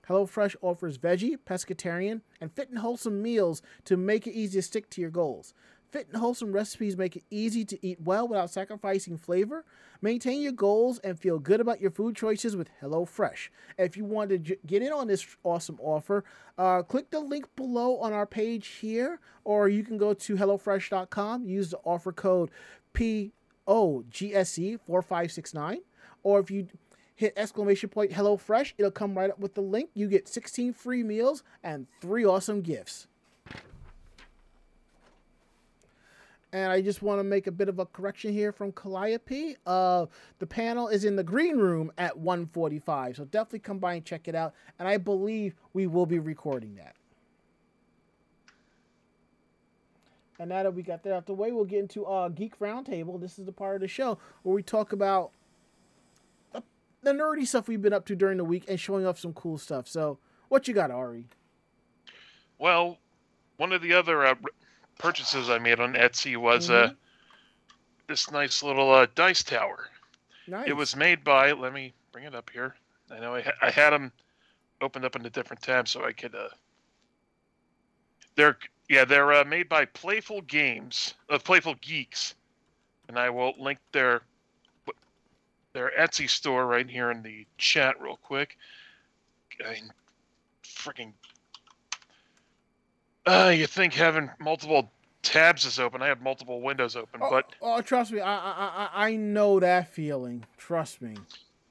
[0.07, 4.91] HelloFresh offers veggie, pescatarian, and fit and wholesome meals to make it easy to stick
[4.91, 5.55] to your goals.
[5.93, 9.67] Fit and wholesome recipes make it easy to eat well without sacrificing flavor.
[10.01, 13.51] Maintain your goals and feel good about your food choices with HelloFresh.
[13.77, 16.25] If you want to j- get in on this awesome offer,
[16.57, 21.45] uh, click the link below on our page here, or you can go to HelloFresh.com,
[21.45, 22.51] use the offer code
[22.95, 25.79] POGSE4569,
[26.23, 26.69] or if you
[27.17, 29.91] hit exclamation point HelloFresh, it'll come right up with the link.
[29.93, 33.09] You get 16 free meals and three awesome gifts.
[36.53, 39.57] And I just want to make a bit of a correction here from Calliope.
[39.67, 40.07] Uh,
[40.39, 44.29] the panel is in the green room at 1:45, so definitely come by and check
[44.29, 44.55] it out.
[44.79, 46.95] And I believe we will be recording that.
[50.39, 53.21] And now that we got that out the way, we'll get into uh, Geek Roundtable.
[53.21, 55.31] This is the part of the show where we talk about
[56.53, 59.57] the nerdy stuff we've been up to during the week and showing off some cool
[59.59, 59.89] stuff.
[59.89, 61.27] So, what you got, Ari?
[62.59, 62.99] Well,
[63.57, 64.35] one of the other uh,
[65.03, 66.91] purchases I made on Etsy was uh, Mhm.
[66.91, 66.95] uh,
[68.07, 69.91] this nice little uh, dice tower.
[70.47, 70.69] Nice.
[70.69, 71.51] It was made by.
[71.53, 72.77] Let me bring it up here.
[73.11, 74.13] I know I, ha- I had them
[74.81, 76.35] opened up in a different tab so I could.
[76.35, 76.49] Uh,
[78.37, 82.35] they're yeah they're uh, made by Playful Games, uh, Playful Geeks,
[83.09, 84.23] and I will link their
[85.73, 88.57] their Etsy store right here in the chat real quick.
[89.67, 89.81] I
[90.65, 91.13] freaking.
[93.27, 94.91] Uh, you think having multiple
[95.23, 96.03] tabs is open?
[96.03, 99.61] I have multiple windows open, Oh, but oh, trust me, I, I I I know
[99.61, 100.45] that feeling.
[100.59, 101.17] Trust me.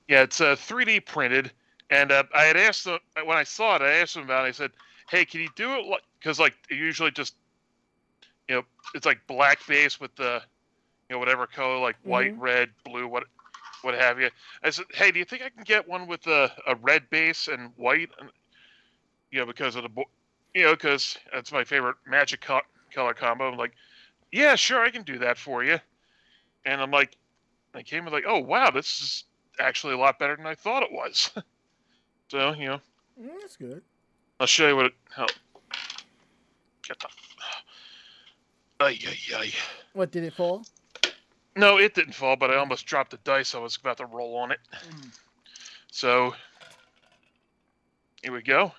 [0.07, 1.51] Yeah, it's uh, 3D printed,
[1.89, 3.81] and uh, I had asked them when I saw it.
[3.81, 4.45] I asked them about.
[4.45, 4.49] it.
[4.49, 4.71] I said,
[5.09, 7.35] "Hey, can you do it like because like usually just
[8.47, 8.63] you know
[8.95, 10.41] it's like black base with the
[11.09, 12.39] you know whatever color like white, Mhm.
[12.41, 13.23] red, blue, what
[13.81, 14.29] what have you."
[14.63, 17.49] I said, "Hey, do you think I can get one with a, a red base
[17.49, 18.29] and white?" And,
[19.31, 20.09] you know, because of the bo-
[20.53, 22.61] you know because that's my favorite magic co-
[22.93, 23.51] color combo.
[23.51, 23.73] I'm like,
[24.31, 25.79] "Yeah, sure, I can do that for you."
[26.65, 27.17] And I'm like,
[27.73, 29.23] I came with like, "Oh wow, this is."
[29.59, 31.29] actually a lot better than I thought it was.
[32.29, 32.81] so, you know,
[33.21, 33.81] Mm, that's good.
[34.39, 35.27] I'll show you what it how
[36.87, 37.07] get the
[38.79, 39.51] ay, ay, ay.
[39.93, 40.65] What did it fall?
[41.55, 43.53] No, it didn't fall, but I almost dropped the dice.
[43.53, 44.59] I was about to roll on it.
[45.91, 46.33] So
[48.23, 48.71] here we go.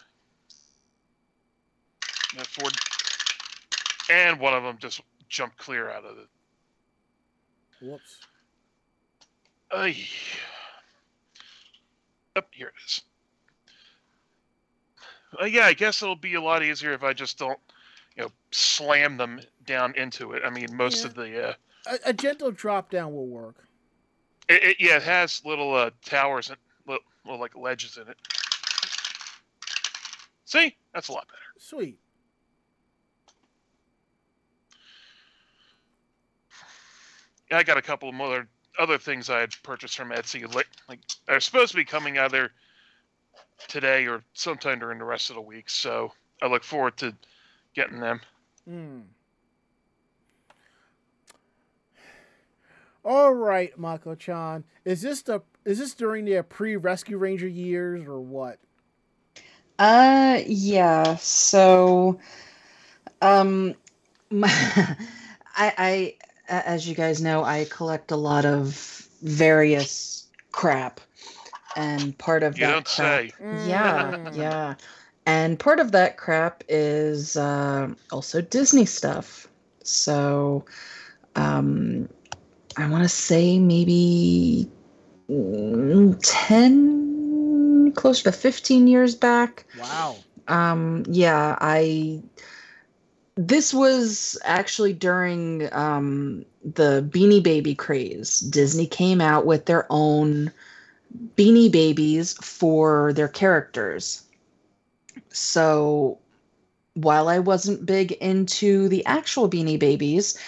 [2.36, 2.70] Got four,
[4.10, 6.28] and one of them just jumped clear out of it.
[7.80, 8.20] Whoops.
[9.70, 9.96] Ay.
[12.36, 13.02] Up here it is.
[15.40, 17.58] Uh, yeah, I guess it'll be a lot easier if I just don't,
[18.16, 20.42] you know, slam them down into it.
[20.44, 21.06] I mean, most Yeah.
[21.08, 21.54] of the, uh,
[21.86, 23.56] A, a gentle drop down will work.
[24.48, 28.16] it, it, yeah, it has little uh, towers and little, little like ledges in it.
[30.44, 31.38] See, that's a lot better.
[31.58, 31.98] Sweet.
[37.52, 40.42] I got a couple of other other things I had purchased from Etsy.
[40.54, 42.50] Like, like they're supposed to be coming either
[43.68, 45.68] today or sometime during the rest of the week.
[45.68, 47.14] So I look forward to
[47.74, 48.20] getting them.
[48.66, 49.00] Hmm.
[53.04, 54.64] All right, Mako-chan.
[54.84, 58.58] Is this the is this during the pre-Rescue Ranger years or what?
[59.78, 61.16] Uh, yeah.
[61.16, 62.18] So,
[63.20, 63.74] um,
[64.30, 64.48] my,
[65.56, 66.18] I, I, a-
[66.52, 71.00] as you guys know, I collect a lot of various crap,
[71.74, 73.32] and part of You that don't crap, say.
[73.50, 74.22] yeah, Mm.
[74.32, 74.74] yeah,
[75.26, 79.48] and part of that crap is uh, also Disney stuff.
[79.84, 80.64] So,
[81.36, 82.08] um,
[82.76, 84.68] I want to say maybe
[85.30, 89.64] mm, ten, closer to fifteen years back.
[89.74, 90.24] Wow.
[90.48, 92.22] Um, yeah, I.
[93.34, 98.40] This was actually during um, the Beanie Baby craze.
[98.40, 100.52] Disney came out with their own
[101.36, 104.22] Beanie Babies for their characters.
[105.30, 106.18] So
[106.94, 110.38] while I wasn't big into the actual Beanie Babies,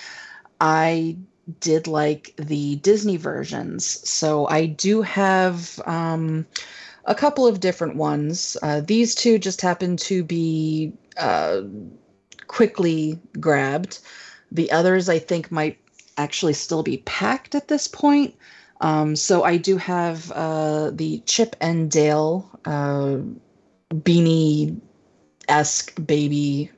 [0.61, 1.17] I
[1.61, 3.87] did like the Disney versions.
[4.09, 6.47] So I do have um,
[7.07, 8.57] a couple of different ones.
[8.63, 11.63] Uh, these two just happen to be uh,
[12.49, 14.01] quickly grabbed.
[14.53, 15.79] The others, I think, might
[16.17, 18.35] actually still be packed at this point.
[18.81, 23.19] Um, so I do have uh, the Chip and Dale uh,
[23.91, 24.81] beanie
[25.49, 26.71] esque baby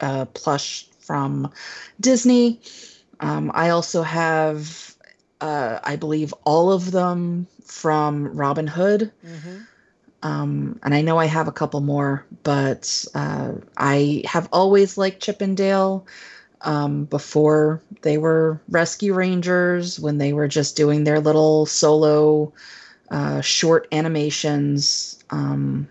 [0.00, 1.52] uh, plush from
[2.00, 2.60] Disney.
[3.20, 4.94] Um, I also have,
[5.40, 9.12] uh, I believe, all of them from Robin Hood.
[9.24, 9.58] Mm-hmm.
[10.22, 15.22] Um, and I know I have a couple more, but uh, I have always liked
[15.22, 16.06] Chippendale
[16.62, 22.52] um, before they were Rescue Rangers, when they were just doing their little solo
[23.10, 25.22] uh, short animations.
[25.30, 25.88] Um,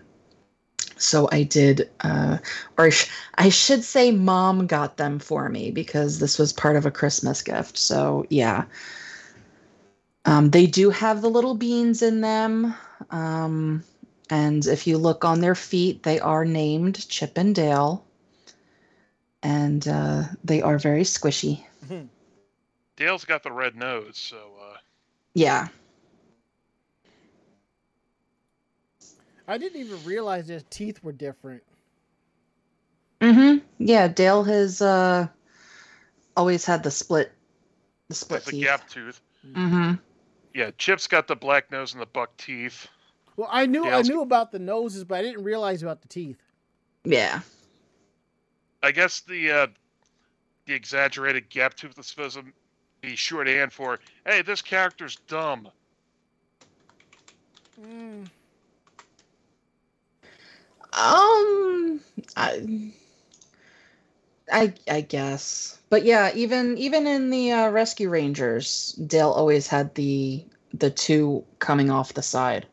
[0.96, 2.38] so I did, uh,
[2.78, 6.76] or I, sh- I should say, mom got them for me because this was part
[6.76, 7.76] of a Christmas gift.
[7.78, 8.64] So yeah.
[10.26, 12.74] Um, they do have the little beans in them.
[13.10, 13.82] Um,
[14.30, 18.06] and if you look on their feet, they are named Chip and Dale.
[19.42, 21.64] And uh, they are very squishy.
[22.96, 24.76] Dale's got the red nose, so uh,
[25.34, 25.68] Yeah.
[29.48, 31.62] I didn't even realize their teeth were different.
[33.20, 33.64] Mm-hmm.
[33.78, 35.26] Yeah, Dale has uh,
[36.36, 37.32] always had the split,
[38.08, 39.20] the split with the gap tooth.
[39.44, 39.94] Mm-hmm.
[40.54, 42.86] Yeah, Chip's got the black nose and the buck teeth.
[43.40, 46.08] Well, I knew Dale's- I knew about the noses, but I didn't realize about the
[46.08, 46.42] teeth.
[47.04, 47.40] Yeah.
[48.82, 49.66] I guess the uh,
[50.66, 52.44] the exaggerated gap tooth is supposed to
[53.00, 55.68] be shorthand for, hey, this character's dumb.
[57.80, 58.28] Mm.
[60.92, 62.00] Um,
[62.36, 62.90] I,
[64.52, 69.94] I, I guess, but yeah, even even in the uh, Rescue Rangers, Dale always had
[69.94, 72.66] the the two coming off the side.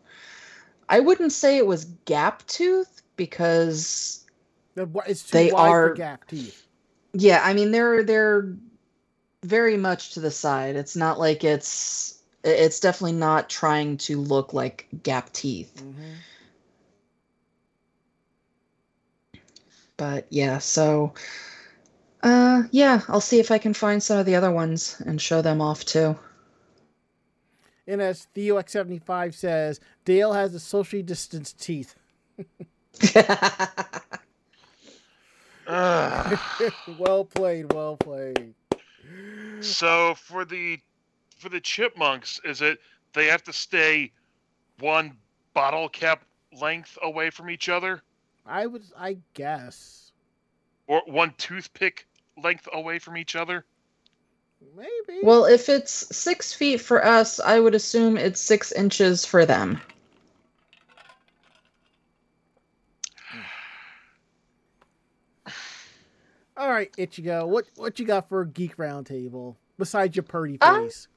[0.89, 4.26] I wouldn't say it was gap tooth because
[5.32, 6.65] They are- gap teeth.
[7.13, 8.54] yeah, I mean they're they're
[9.43, 10.76] very much to the side.
[10.76, 15.73] It's not like it's it's definitely not trying to look like gap teeth.
[15.84, 16.13] Mm-hmm.
[19.97, 21.13] but yeah so
[22.23, 25.41] uh yeah i'll see if i can find some of the other ones and show
[25.41, 26.15] them off too
[27.88, 31.95] And as Theo X75 says, Dale has the socially distanced teeth.
[36.97, 38.54] Well played, well played.
[39.60, 40.80] so for the
[41.38, 42.80] for the chipmunks, is it
[43.13, 44.12] they have to stay
[44.80, 45.17] one
[45.54, 46.23] bottle cap
[46.54, 48.02] length away from each other,
[48.45, 50.12] I would, I guess,
[50.88, 52.08] or one toothpick
[52.41, 53.66] length away from each other?
[54.76, 55.20] Maybe.
[55.24, 59.80] well if it's six feet for us i would assume it's six inches for them
[66.58, 70.84] all right, Ichigo, what what you got for a geek roundtable besides your purdy Um,
[70.84, 71.08] face?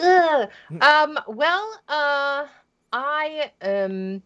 [0.00, 0.48] Ugh.
[0.80, 1.18] Um.
[1.28, 1.80] Well.
[1.88, 2.46] Uh.
[2.92, 4.22] I um.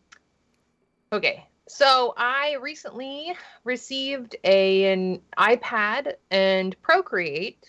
[1.13, 1.47] Okay.
[1.69, 7.65] So I recently received a, an iPad and Procreate,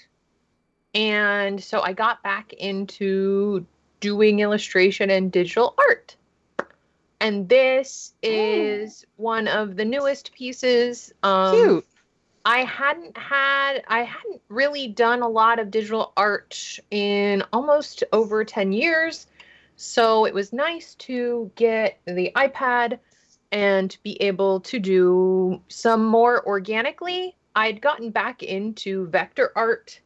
[0.93, 3.65] and so I got back into
[3.99, 6.15] doing illustration and digital art.
[7.19, 11.13] And this is one of the newest pieces.
[11.21, 11.85] Um, cute
[12.45, 18.43] I hadn't had I hadn't really done a lot of digital art in almost over
[18.43, 19.27] 10 years.
[19.75, 22.99] So it was nice to get the iPad
[23.51, 27.35] and be able to do some more organically.
[27.55, 29.99] I'd gotten back into vector art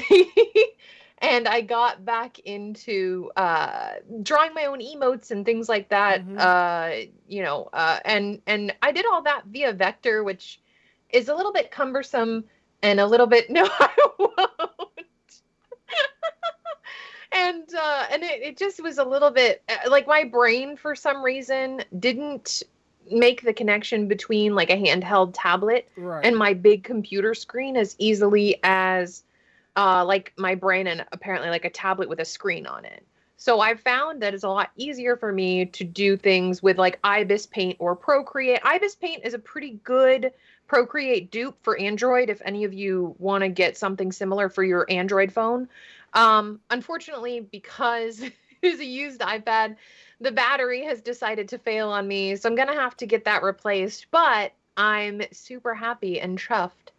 [1.18, 6.26] and I got back into uh, drawing my own emotes and things like that.
[6.26, 6.38] Mhm.
[6.38, 10.60] Uh, you know, uh, and and I did all that via vector, which
[11.10, 12.44] is a little bit cumbersome
[12.82, 15.06] and a little bit no, I won't.
[17.32, 20.94] and uh, and it, it just was a little bit uh, like my brain for
[20.94, 22.62] some reason didn't
[23.10, 26.24] make the connection between like a handheld tablet Right.
[26.24, 29.24] and my big computer screen as easily as
[29.78, 33.06] uh, like my brain and apparently like a tablet with a screen on it.
[33.36, 36.98] So I've found that it's a lot easier for me to do things with like
[37.04, 38.58] Ibis Paint or Procreate.
[38.64, 40.32] Ibis Paint is a pretty good
[40.66, 44.84] Procreate dupe for Android if any of you want to get something similar for your
[44.90, 45.68] Android phone.
[46.12, 49.76] Um, unfortunately, because it is a used iPad,
[50.20, 52.34] the battery has decided to fail on me.
[52.34, 54.06] So I'm going to have to get that replaced.
[54.10, 56.90] But I'm super happy and chuffed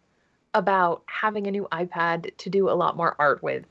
[0.54, 3.64] about having a new iPad to do a lot more art with.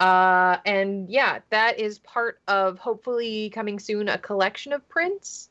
[0.00, 5.50] Uh, and yeah, that is part of hopefully coming soon a collection of prints.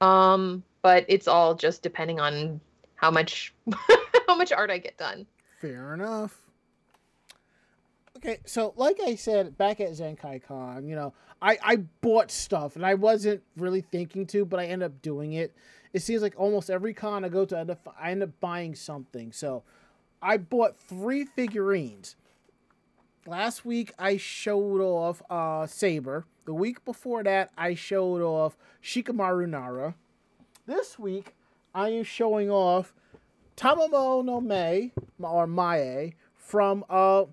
[0.00, 2.60] Um, but it's all just depending on
[2.96, 3.54] how much
[4.28, 5.26] how much art I get done.
[5.60, 6.38] Fair enough.
[8.16, 11.12] Okay, so like I said back at Zenkai Con, you know,
[11.42, 15.32] I, I bought stuff and I wasn't really thinking to, but I end up doing
[15.32, 15.54] it.
[15.92, 18.30] It seems like almost every con I go to, I end up, I end up
[18.40, 19.32] buying something.
[19.32, 19.64] So
[20.22, 22.14] I bought three figurines.
[23.26, 26.24] Last week I showed off uh, Saber.
[26.44, 29.94] The week before that I showed off Shikamaru Nara.
[30.66, 31.34] This week
[31.74, 32.94] I am showing off
[33.56, 37.24] Tamamo no Mei or Mae from uh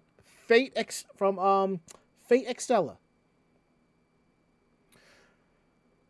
[0.48, 1.80] Fate Ex from um
[2.28, 2.98] Fate Extella.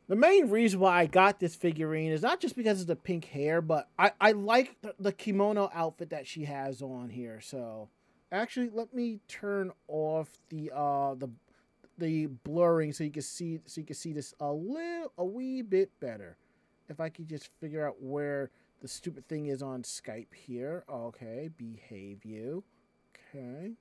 [0.09, 3.25] The main reason why I got this figurine is not just because of the pink
[3.25, 7.39] hair, but I, I like the, the kimono outfit that she has on here.
[7.41, 7.89] So
[8.31, 11.29] actually let me turn off the uh the
[11.99, 15.61] the blurring so you can see so you can see this a little a wee
[15.61, 16.37] bit better.
[16.89, 18.49] If I could just figure out where
[18.81, 20.85] the stupid thing is on Skype here.
[20.89, 22.63] Okay, behave you.
[23.35, 23.73] Okay.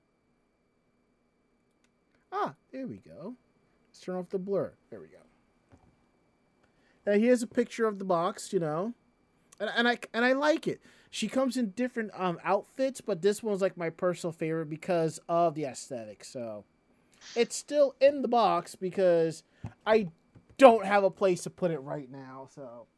[2.31, 3.35] Ah, there we go.
[3.89, 4.75] Let's turn off the blur.
[4.91, 5.21] There we go.
[7.09, 8.93] Now here's a picture of the box, you know,
[9.59, 10.83] and, and I and I like it.
[11.11, 15.55] She comes in different um outfits, but this one's like my personal favorite because of
[15.55, 16.23] the aesthetic.
[16.23, 16.65] So
[17.35, 19.43] it's still in the box because
[19.87, 20.09] I
[20.59, 22.47] don't have a place to put it right now.
[22.55, 22.89] So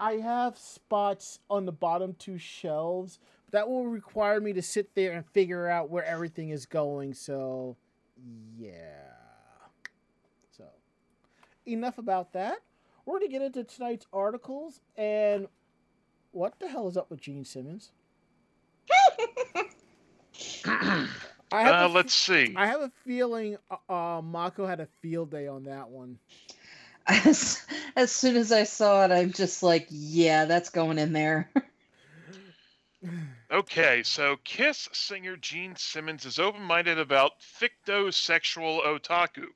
[0.00, 3.18] I have spots on the bottom two shelves.
[3.50, 7.12] That will require me to sit there and figure out where everything is going.
[7.12, 7.76] So,
[8.56, 9.07] yeah.
[11.68, 12.58] So, enough about that.
[13.04, 14.80] We're going to get into tonight's articles.
[14.96, 15.48] And
[16.32, 17.92] what the hell is up with Gene Simmons?
[21.52, 22.54] I have, Uh, a, let's see.
[22.56, 26.18] I have a feeling uh, uh, Mako had a field day on that one.
[27.06, 27.62] As,
[27.96, 31.50] as soon as I saw it, I'm just like, yeah, that's going in there.
[33.50, 39.46] Okay, so Kiss singer Gene Simmons is open minded about fictosexual otaku.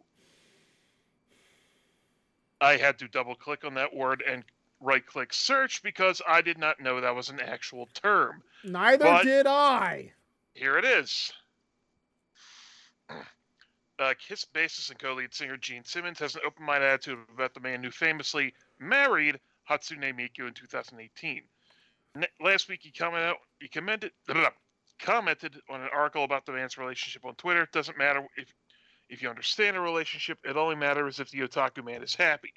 [2.62, 4.44] I had to double click on that word and
[4.80, 8.42] right click search because I did not know that was an actual term.
[8.64, 10.12] Neither But- did I.
[10.54, 11.32] Here it is.
[13.98, 17.82] Uh, Kiss bassist and co-lead singer Gene Simmons has an open-minded attitude about the man
[17.84, 19.38] who famously married
[19.68, 21.42] Hatsune Miku in 2018.
[22.16, 24.50] Ne- last week, he commented, he commented, blah, blah, blah,
[24.98, 27.62] commented on an article about the man's relationship on Twitter.
[27.62, 28.52] It doesn't matter if
[29.12, 32.54] if you understand a relationship; it only matters if the otaku man is happy.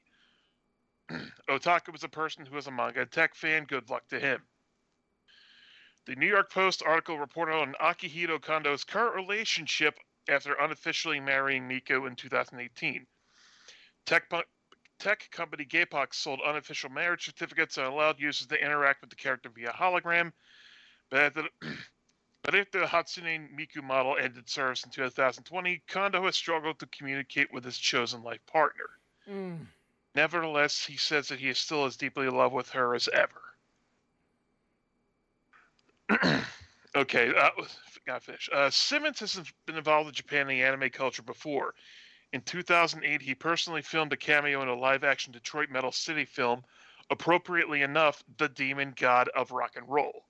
[1.49, 3.66] otaku is a person who is a manga tech fan.
[3.66, 4.41] Good luck to him.
[6.06, 9.99] The New York Post article reported on Akihito Kondo's current relationship
[10.30, 13.06] after unofficially marrying Miku in 2018.
[14.06, 14.32] Tech,
[14.99, 19.49] tech company Gatebox sold unofficial marriage certificates and allowed users to interact with the character
[19.49, 20.32] via hologram.
[21.10, 21.76] But after, the-
[22.46, 27.52] but after the Hatsune Miku model ended service in 2020, Kondo has struggled to communicate
[27.52, 28.86] with his chosen life partner.
[29.28, 29.66] Mm.
[30.14, 33.41] Nevertheless, he says that he is still as deeply in love with her as ever.
[36.96, 37.50] okay, uh,
[38.06, 38.50] got to finish.
[38.54, 41.74] Uh, Simmons has been involved with Japan and the anime culture before.
[42.32, 46.64] In 2008, he personally filmed a cameo in a live action Detroit Metal City film,
[47.10, 50.26] appropriately enough, the demon god of rock and roll.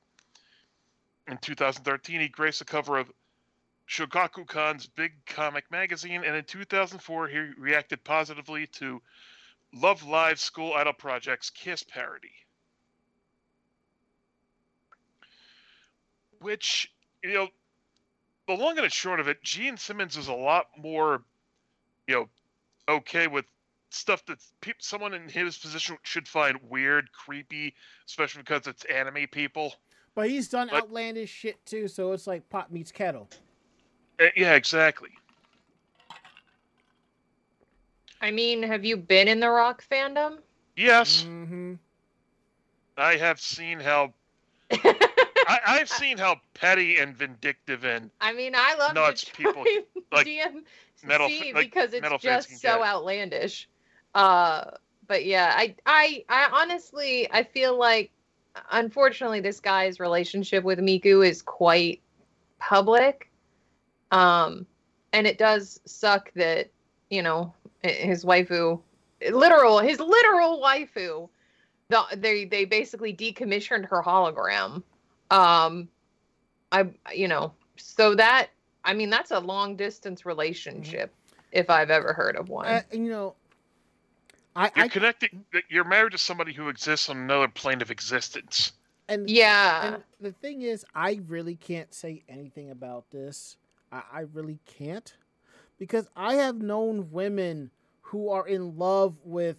[1.28, 3.12] In 2013, he graced the cover of
[3.88, 9.02] Shogakukan's Big Comic magazine, and in 2004, he reacted positively to
[9.74, 12.32] Love Live School Idol Project's Kiss parody.
[16.40, 16.92] Which,
[17.24, 17.48] you know,
[18.48, 21.24] the long and the short of it, Gene Simmons is a lot more,
[22.08, 22.30] you know,
[22.88, 23.46] okay with
[23.90, 27.74] stuff that peop someone in his position should find weird, creepy,
[28.06, 29.74] especially because it's anime people.
[30.16, 33.30] But he's done But- outlandish shit too, so it's like pot meets kettle.
[34.20, 35.10] Uh, yeah, exactly.
[38.22, 40.38] I mean, have you been in the rock fandom?
[40.76, 41.74] Yes, Mm-hmm.
[42.98, 44.14] I have seen how
[44.72, 49.64] I, I've seen how petty and vindictive and I mean, I love Nuts to people,
[50.14, 50.64] like, DMC
[51.04, 52.82] metal fa- like, because it's metal just so get.
[52.82, 53.68] outlandish.
[54.16, 54.72] Uh,
[55.08, 58.12] but yeah, I, I, I honestly, I feel like,
[58.72, 62.02] unfortunately, this guy's relationship with Miku is quite
[62.60, 63.30] public.
[64.12, 64.66] Um,
[65.14, 66.70] and it does suck that
[67.10, 68.82] you know his waifu,
[69.32, 71.30] literal, his literal waifu,
[71.90, 74.84] the, they they basically decommissioned her hologram.
[75.32, 75.88] Um,
[76.72, 78.50] I, you know, so that
[78.84, 81.14] I mean that's a long distance relationship
[81.52, 82.68] if I've ever heard of one.
[82.68, 83.36] Uh, you know,
[84.56, 85.32] I, you're I connected.
[85.70, 88.72] You're married to somebody who exists on another plane of existence.
[89.10, 89.96] and yeah.
[89.96, 93.58] and the thing is, I really can't say anything about this.
[93.92, 95.14] I, I really can't
[95.78, 99.58] because I have known women who are in love with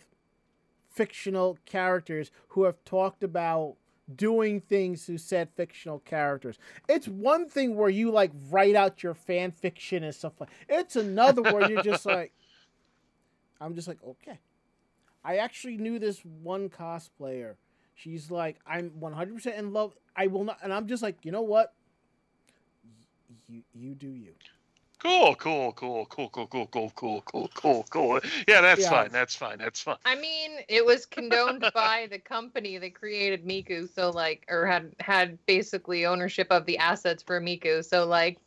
[0.88, 3.76] fictional characters who have talked about
[4.14, 6.58] doing things to said fictional characters.
[6.88, 10.48] It's one thing where you like write out your fan fiction and stuff like.
[10.68, 12.32] It's another where you're just like,
[13.60, 14.38] I'm just like okay.
[15.26, 17.56] I actually knew this one cosplayer.
[17.96, 19.92] She's like, I'm 100% in love.
[20.14, 21.74] I will not, and I'm just like, you know what?
[23.48, 24.32] You you do you.
[25.02, 28.20] Cool, cool, cool, cool, cool, cool, cool, cool, cool, cool, cool.
[28.48, 28.90] Yeah, that's Yeah.
[28.90, 29.10] fine.
[29.10, 29.58] That's fine.
[29.58, 29.98] That's fine.
[30.04, 34.94] I mean, it was condoned by the company that created Miku, so like, or had
[35.00, 37.84] had basically ownership of the assets for Miku.
[37.84, 38.38] So like,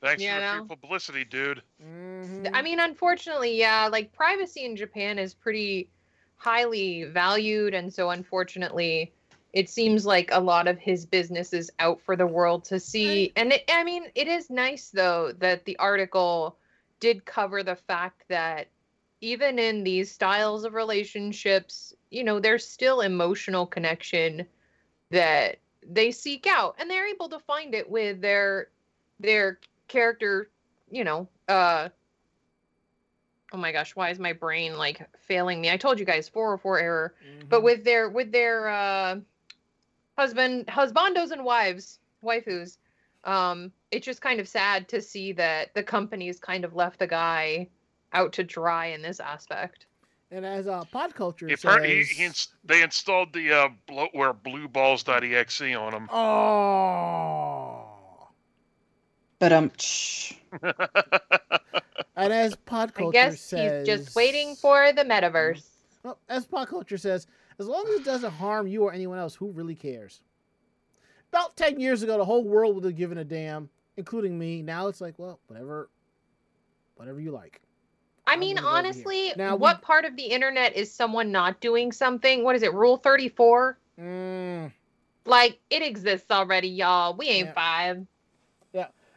[0.00, 0.52] Thanks You for know?
[0.52, 1.62] the free publicity, dude.
[1.84, 2.07] Mm.
[2.24, 2.50] Mhm.
[2.52, 5.90] I mean, unfortunately, yeah, like privacy in Japan is pretty
[6.36, 9.14] highly valued, and so unfortunately,
[9.52, 13.32] it seems like a lot of his business is out for the world to see.
[13.36, 16.58] And it, I mean, it is nice though that the article
[17.00, 18.68] did cover the fact that
[19.20, 24.46] even in these styles of relationships, you know, there's still emotional connection
[25.10, 28.70] that they seek out, and they're able to find it with their
[29.20, 30.50] their character,
[30.90, 31.88] you know, uh
[33.52, 35.70] oh my gosh, why is my brain like failing me?
[35.70, 37.14] I told you guys 404 error.
[37.48, 37.64] But Mhm.
[37.64, 39.20] with their with their uh
[40.16, 42.78] husband husbandos and wives, waifus,
[43.24, 47.06] um, it's just kind of sad to see that the company's kind of left the
[47.06, 47.68] guy
[48.12, 49.86] out to dry in this aspect.
[50.30, 54.34] and as uh, pod culture says, per- he, he ins- they installed the uh, bloatware
[54.34, 56.08] blueballs.exe on him.
[56.12, 57.84] oh,
[59.38, 59.70] But um,
[62.24, 65.64] and as pod I culture guess says, he's just waiting for the metaverse.
[66.02, 67.26] Well, as pod culture says,
[67.58, 70.20] as long as it doesn't harm you or anyone else, who really cares?
[71.32, 74.62] About ten years ago, the whole world would have given a damn, including me.
[74.62, 75.90] Now it's like, well, whatever,
[76.96, 77.60] whatever you like.
[78.26, 78.86] I mean, gonna go over here.
[78.86, 82.44] honestly, Now we- what part of the internet is someone not doing something?
[82.44, 83.78] What is it, Rule 34?
[83.98, 84.72] Mm.
[85.24, 87.14] Like, it exists already, y'all.
[87.14, 87.52] We ain't Yeah.
[87.54, 88.06] five.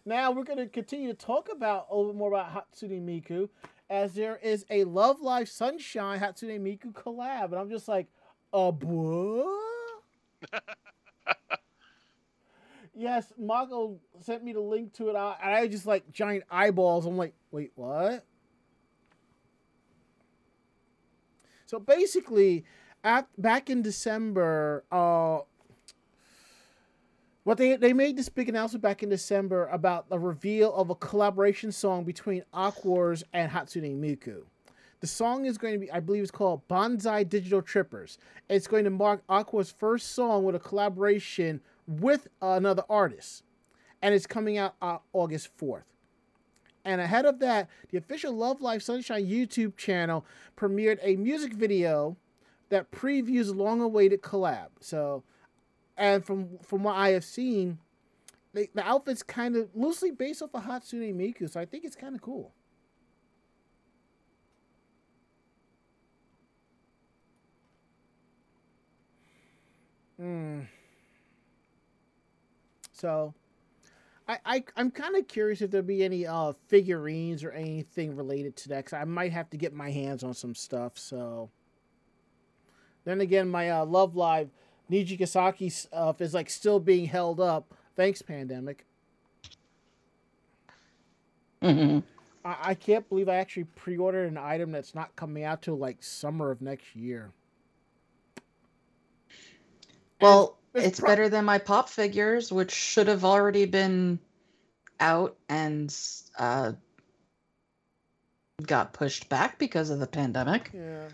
[0.05, 3.49] Now we're going to continue to talk about a little bit more about Hatsune Miku,
[3.89, 8.07] as there is a Love Live Sunshine Hatsune Miku collab, and I'm just like,
[8.53, 9.61] uh, what?
[12.95, 17.05] yes, Mako sent me the link to it, and I just like giant eyeballs.
[17.05, 18.25] I'm like, wait, what?
[21.67, 22.65] So basically,
[23.03, 25.39] at back in December, uh,
[27.43, 30.95] what they they made this big announcement back in December about the reveal of a
[30.95, 34.43] collaboration song between Aqours and Hatsune Miku.
[34.99, 38.19] The song is going to be, I believe, it's called Banzai Digital Trippers.
[38.47, 43.43] It's going to mark Aqours' first song with a collaboration with another artist,
[44.03, 45.85] and it's coming out uh, August fourth.
[46.85, 50.25] And ahead of that, the official Love Live Sunshine YouTube channel
[50.55, 52.17] premiered a music video
[52.69, 54.67] that previews long-awaited collab.
[54.79, 55.23] So
[56.01, 57.77] and from from what I have seen,
[58.53, 61.95] the the outfit's kind of loosely based off of Hatsune Miku, so I think it's
[61.95, 62.51] kind of cool.
[70.17, 70.61] Hmm.
[72.93, 73.33] So,
[74.27, 78.55] I, I I'm kind of curious if there'll be any uh, figurines or anything related
[78.57, 80.97] to that, because I might have to get my hands on some stuff.
[80.97, 81.49] So,
[83.03, 84.49] then again, my uh, Love Live
[84.91, 87.73] Nijigasaki stuff is like still being held up.
[87.95, 88.85] Thanks, pandemic.
[91.61, 91.99] hmm
[92.43, 96.01] I, I can't believe I actually pre-ordered an item that's not coming out till like
[96.03, 97.31] summer of next year.
[100.19, 104.19] Well, It's it's pro- better than my pop figures, which should have already been
[104.99, 105.95] out and
[106.37, 106.73] uh,
[108.63, 110.71] got pushed back because of the pandemic.
[110.73, 111.07] Yeah.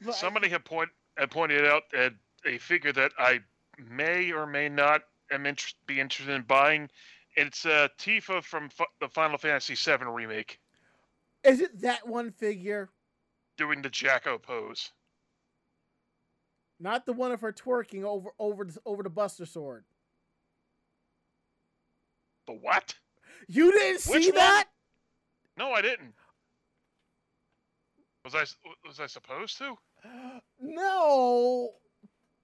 [0.00, 2.12] But I- Somebody had point had pointed out that
[2.46, 3.40] a figure that I
[3.78, 6.88] may or may not am interest, be interested in buying.
[7.36, 10.60] It's uh, Tifa from F- the Final Fantasy VII remake,
[11.44, 12.90] is it that one figure?
[13.58, 14.90] doing the Jacko pose.
[16.80, 19.84] Not the one of her twerking over over the, over the Buster Sword.
[22.46, 22.94] The what?
[23.46, 24.34] You didn't see one?
[24.36, 24.64] that?
[25.56, 26.14] No, I didn't.
[28.24, 28.44] Was I
[28.86, 29.76] was I supposed to?
[30.64, 31.70] No,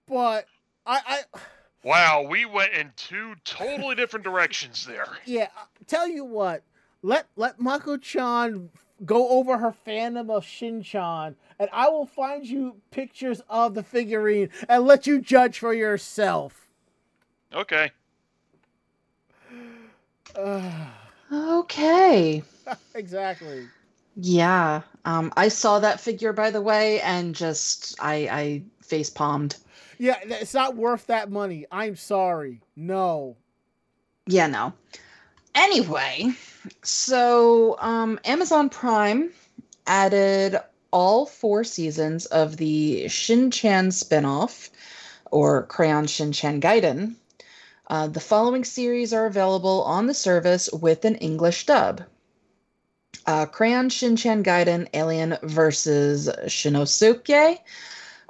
[0.09, 0.47] but
[0.87, 1.39] I I
[1.85, 5.07] Wow, we went in two totally different directions there.
[5.25, 5.49] yeah.
[5.87, 6.63] Tell you what,
[7.03, 8.71] let let Mako Chan
[9.05, 13.83] go over her fandom of Shin Chan, and I will find you pictures of the
[13.83, 16.69] figurine and let you judge for yourself.
[17.55, 17.93] Okay.
[20.35, 20.89] Ugh,
[21.33, 22.43] Okay.
[22.95, 23.69] exactly.
[24.17, 24.83] Yeah.
[25.05, 29.57] Um, I saw that figure, by the way, and just I I face palmed.
[29.99, 31.67] Yeah, it's not worth that money.
[31.71, 32.61] I'm sorry.
[32.77, 33.37] No.
[34.27, 34.73] Yeah, no.
[35.55, 36.31] Anyway,
[36.83, 39.31] so um, Amazon Prime
[39.87, 40.59] added
[40.91, 44.71] all four seasons of the Shin Chan spinoff,
[45.31, 47.15] or Crayon Shin Chan Gaiden.
[47.89, 52.03] Uh, the following series are available on the service with an English dub.
[53.27, 57.59] Uh, Crayon Shin Chan Gaiden Alien versus Shinnosuke.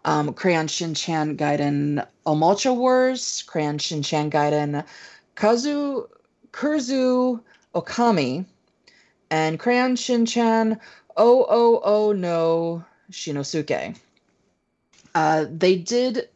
[0.05, 3.43] Um, Crayon Shin Chan Gaiden Omocha Wars.
[3.47, 4.85] Crayon Shin Chan Gaiden
[5.35, 6.09] Kazu
[6.53, 7.41] Kurzu
[7.75, 8.45] Okami
[9.31, 10.79] and Crayon Shinchan
[11.17, 13.97] Oh Oh Oh No Shinnosuke.
[15.15, 16.29] Uh, they did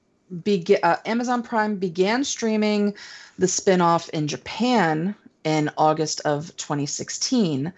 [0.42, 0.78] begin.
[0.82, 2.94] Uh, Amazon Prime began streaming
[3.38, 7.72] the spin-off in Japan in August of 2016.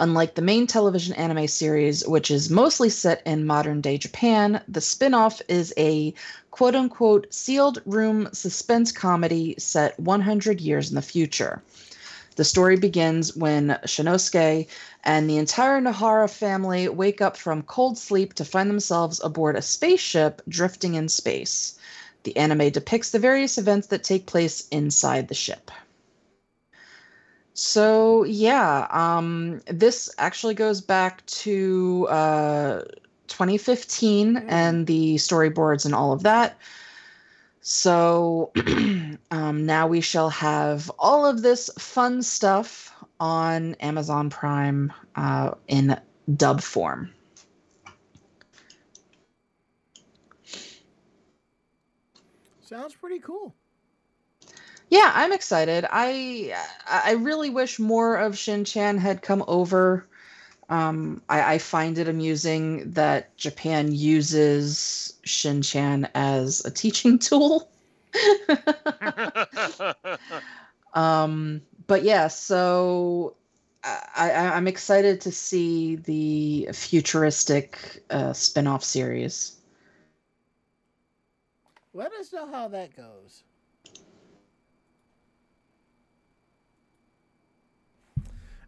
[0.00, 4.80] Unlike the main television anime series, which is mostly set in modern day Japan, the
[4.80, 6.14] spin off is a
[6.50, 11.62] quote unquote sealed room suspense comedy set 100 years in the future.
[12.36, 14.68] The story begins when Shinnosuke
[15.04, 19.60] and the entire Nohara family wake up from cold sleep to find themselves aboard a
[19.60, 21.78] spaceship drifting in space.
[22.22, 25.70] The anime depicts the various events that take place inside the ship.
[27.62, 32.82] So yeah, um, this actually goes back to uh,
[33.28, 34.44] 2015 Mm.
[34.48, 36.56] and the storyboards and all of that.
[37.60, 38.50] So
[39.30, 46.00] um, now we shall have all of this fun stuff on Amazon Prime uh, in
[46.34, 47.12] dub form.
[52.62, 53.54] Sounds pretty cool.
[54.90, 55.86] Yeah, I'm excited.
[55.88, 56.52] I
[56.86, 60.06] I really wish more of Shin Chan had come over.
[60.68, 67.70] Um, I, I find it amusing that Japan uses Shin Chan as a teaching tool.
[70.94, 73.36] um, but yeah, so
[73.84, 79.56] I, I, I'm excited to see the futuristic uh, spin-off series.
[81.92, 83.44] Let us know how that goes.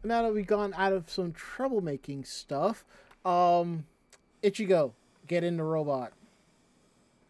[0.05, 2.85] Now that we've gone out of some troublemaking stuff,
[3.25, 3.85] um,
[4.43, 4.93] Ichigo,
[5.29, 6.13] get in the robot.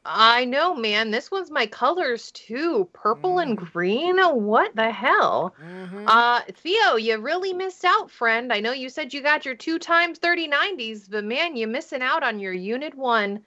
[0.04, 1.12] I know, man.
[1.12, 2.88] This one's my colors too.
[2.92, 4.16] Purple and green.
[4.18, 5.54] What the hell?
[5.62, 6.04] Mhm.
[6.08, 8.52] Uh, Theo, you really missed out, friend.
[8.52, 12.24] I know you said you got your two times 3090s, but man, you're missing out
[12.24, 13.44] on your unit one.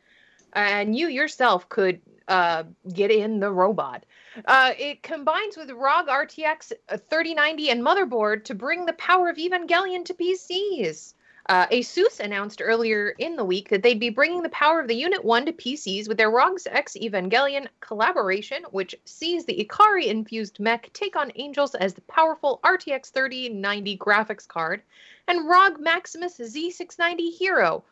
[0.54, 2.00] And you yourself could
[2.30, 2.64] uh,
[2.94, 4.06] get in the robot.
[4.44, 10.04] Uh, it combines with ROG RTX 3090 and motherboard to bring the power of Evangelion
[10.04, 11.14] to PCs.
[11.48, 14.96] Uh, Asus announced earlier in the week that they'd be bringing the power of the
[14.96, 20.60] Unit 1 to PCs with their ROG's X Evangelion collaboration, which sees the Ikari infused
[20.60, 24.82] mech take on Angels as the powerful RTX 3090 graphics card,
[25.28, 27.86] and ROG Maximus Z690 Hero.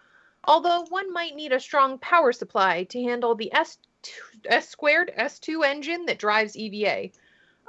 [0.46, 3.78] Although one might need a strong power supply to handle the S
[4.62, 7.10] squared S2 engine that drives EVA.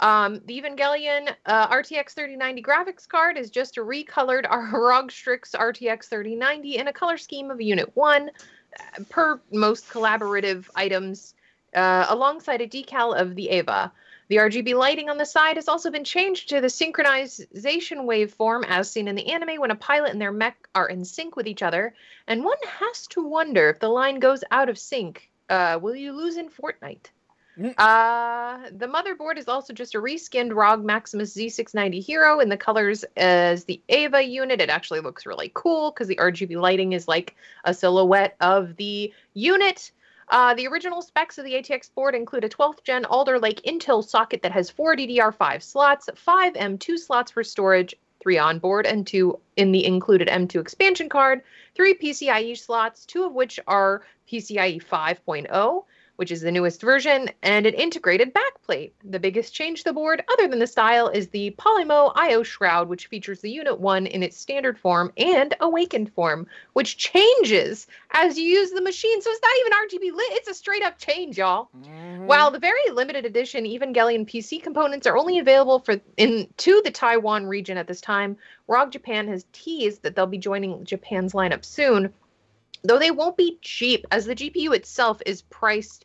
[0.00, 6.06] Um, the Evangelion uh, RTX 3090 graphics card is just a recolored ROG Strix RTX
[6.06, 11.34] 3090 in a color scheme of Unit 1 uh, per most collaborative items,
[11.74, 13.92] uh, alongside a decal of the Eva.
[14.28, 18.90] The RGB lighting on the side has also been changed to the synchronization waveform as
[18.90, 21.62] seen in the anime when a pilot and their mech are in sync with each
[21.62, 21.94] other.
[22.26, 26.12] And one has to wonder if the line goes out of sync, uh, will you
[26.12, 27.10] lose in Fortnite?
[27.58, 27.74] Mm.
[27.78, 33.04] Uh, the motherboard is also just a reskinned ROG Maximus Z690 Hero in the colors
[33.16, 34.60] as the Eva unit.
[34.60, 39.12] It actually looks really cool because the RGB lighting is like a silhouette of the
[39.34, 39.92] unit.
[40.30, 44.02] Uh, the original specs of the ATX board include a 12th gen Alder Lake Intel
[44.02, 49.06] socket that has four DDR5 slots, five M2 slots for storage, three on board, and
[49.06, 51.42] two in the included M2 expansion card,
[51.74, 55.84] three PCIe slots, two of which are PCIe 5.0
[56.16, 58.92] which is the newest version, and an integrated backplate.
[59.02, 62.88] The biggest change to the board, other than the style, is the Polymo IO Shroud,
[62.88, 68.38] which features the Unit 1 in its standard form and awakened form, which changes as
[68.38, 69.20] you use the machine.
[69.22, 71.68] So it's not even RGB lit, it's a straight up change, y'all.
[71.76, 72.26] Mhm.
[72.26, 76.90] While the very limited edition Evangelion PC components are only available for in to the
[76.90, 78.36] Taiwan region at this time,
[78.68, 82.12] ROG Japan has teased that they'll be joining Japan's lineup soon.
[82.84, 86.04] Though they won't be cheap, as the GPU itself is priced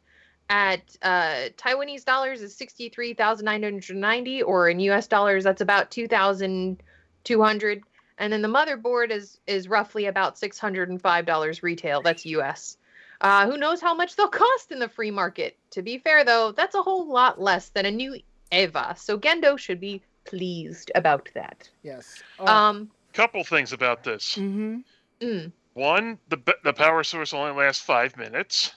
[0.50, 5.08] at uh, Taiwanese dollars is sixty three thousand nine hundred ninety, or in U.S.
[5.08, 6.82] dollars that's about two thousand
[7.24, 7.84] two hundred,
[8.18, 12.02] and then the motherboard is is roughly about six hundred and five dollars retail.
[12.02, 12.78] That's U.S.
[13.22, 15.58] Uh, who knows how much they'll cost in the free market?
[15.72, 18.16] To be fair, though, that's a whole lot less than a new
[18.52, 21.70] Eva, so Gendo should be pleased about that.
[21.84, 22.24] yes.
[22.40, 24.36] Um, Couple things about this.
[24.36, 24.78] hmm
[25.20, 25.52] mm.
[25.74, 28.74] One, the the power source only lasts five minutes.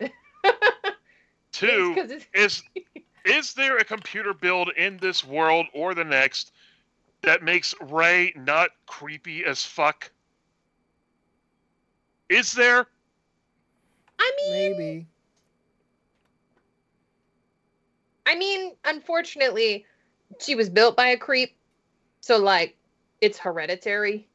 [1.52, 2.62] Two, It's 'cause it's- is
[3.24, 6.52] is there a computer build in this world or the next
[7.22, 10.10] that makes Rei not creepy as fuck?
[12.28, 12.86] Is there?
[14.18, 15.06] I mean, Maybe.
[18.26, 19.86] I mean, unfortunately,
[20.40, 21.56] she was built by a creep,
[22.20, 22.76] so like,
[23.20, 24.27] it's hereditary.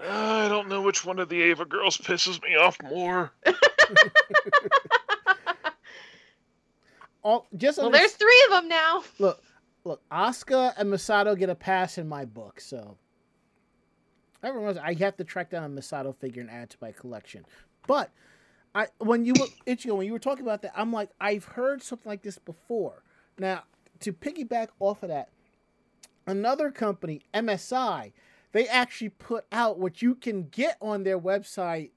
[0.00, 3.32] I don't know which one of the Eva girls pisses me off more.
[7.22, 9.02] All just well, under- there's three of them now.
[9.18, 9.42] look,
[9.84, 10.00] look.
[10.10, 12.96] Asuka and Misato get a pass in my book, so.
[14.42, 17.44] Everyone, I have to track down a Misato figure and add to my collection.
[17.88, 18.10] But
[18.72, 21.82] I, when you were Ichigo, when you were talking about that, I'm like, I've heard
[21.82, 23.02] something like this before.
[23.36, 23.64] Now,
[24.00, 25.30] to piggyback off of that,
[26.26, 28.12] another company, MSI,
[28.58, 31.92] they actually put out what you can get on their website.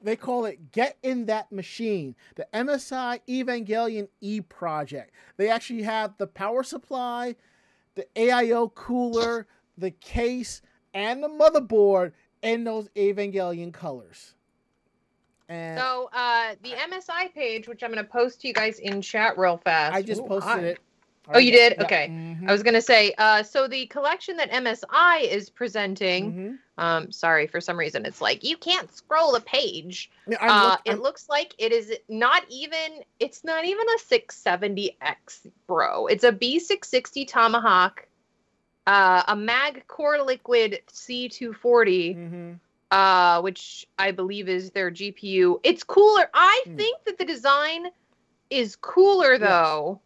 [0.00, 5.12] They call it Get in That Machine, the MSI Evangelion E project.
[5.38, 7.34] They actually have the power supply,
[7.96, 10.62] the AIO cooler, the case,
[10.92, 12.12] and the motherboard
[12.42, 14.36] in those Evangelion colors.
[15.48, 19.02] And So, uh, the MSI page, which I'm going to post to you guys in
[19.02, 19.96] chat real fast.
[19.96, 20.60] I just Ooh, posted hi.
[20.60, 20.78] it.
[21.32, 21.74] Oh, you did?
[21.78, 21.84] Yeah.
[21.84, 22.08] Okay.
[22.08, 22.48] Mhm.
[22.48, 26.58] I was going to say, uh, so the collection that MSI is presenting, Mhm.
[26.76, 30.10] um, sorry, for some reason, it's like you can't scroll a page.
[30.40, 36.06] I'm Uh, it looks like it is not even it's not even a 670X, bro.
[36.06, 38.06] It's a B660 Tomahawk,
[38.86, 42.60] uh, a Mag Core Liquid C240, Mhm.
[42.90, 45.60] uh, which I believe is their GPU.
[45.62, 46.28] It's cooler.
[46.34, 46.76] I Hmm.
[46.76, 47.90] think that the design
[48.50, 50.00] is cooler though.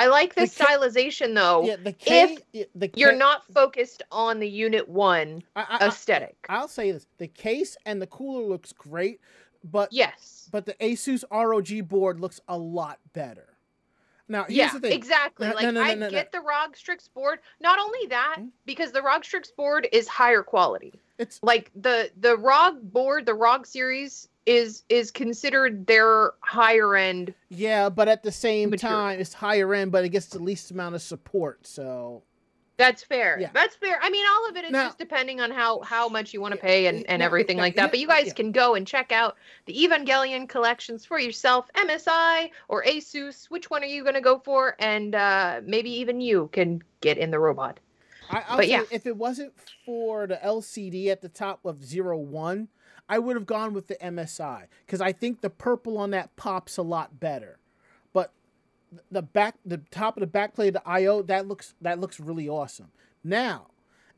[0.00, 1.64] I like the, The stylization though.
[1.64, 5.88] yeah, the K, yeah, the You're not focused on the Unit One I, I, I,
[5.88, 6.36] aesthetic.
[6.48, 9.20] I'll say this: the case and the cooler looks great,
[9.62, 10.48] but yes.
[10.50, 13.46] but the Asus ROG board looks a lot better.
[14.26, 15.48] Now here's yeah, the thing: exactly.
[15.48, 17.40] No, like no, no, I get the ROG Strix board.
[17.60, 18.46] Not only that, Hmm?
[18.64, 20.94] because the ROG Strix board is higher quality.
[21.18, 27.34] it's Like the the ROG board, the ROG series is is considered their higher end.
[27.50, 28.98] yeah, but at the same Material.
[28.98, 31.66] time, it's higher end, but it gets the least amount of support.
[31.66, 32.22] So
[32.78, 33.38] That's fair.
[33.38, 33.50] Yeah.
[33.52, 33.98] That's fair.
[34.00, 36.54] I mean, all of it is Now- just depending on how how much you want
[36.54, 37.90] to pay and, and everything like that.
[37.90, 38.32] But you guys yeah.
[38.32, 39.36] can go and check out
[39.66, 43.50] the Evangelion collections for yourself, MSI or Asus.
[43.50, 44.74] Which one are you going to go for?
[44.78, 47.78] And uh, maybe even you can get in the robot.
[48.30, 48.84] I, I'll But yeah.
[48.90, 49.52] if it wasn't
[49.84, 52.68] for the LCD at the top of zero one,
[53.10, 56.76] I would have gone with the MSI because I think the purple on that pops
[56.76, 57.58] a lot better.
[58.12, 58.32] But
[59.10, 62.20] the back, the top of the back plate, of the IO, that looks that looks
[62.20, 62.92] really awesome.
[63.24, 63.66] Now,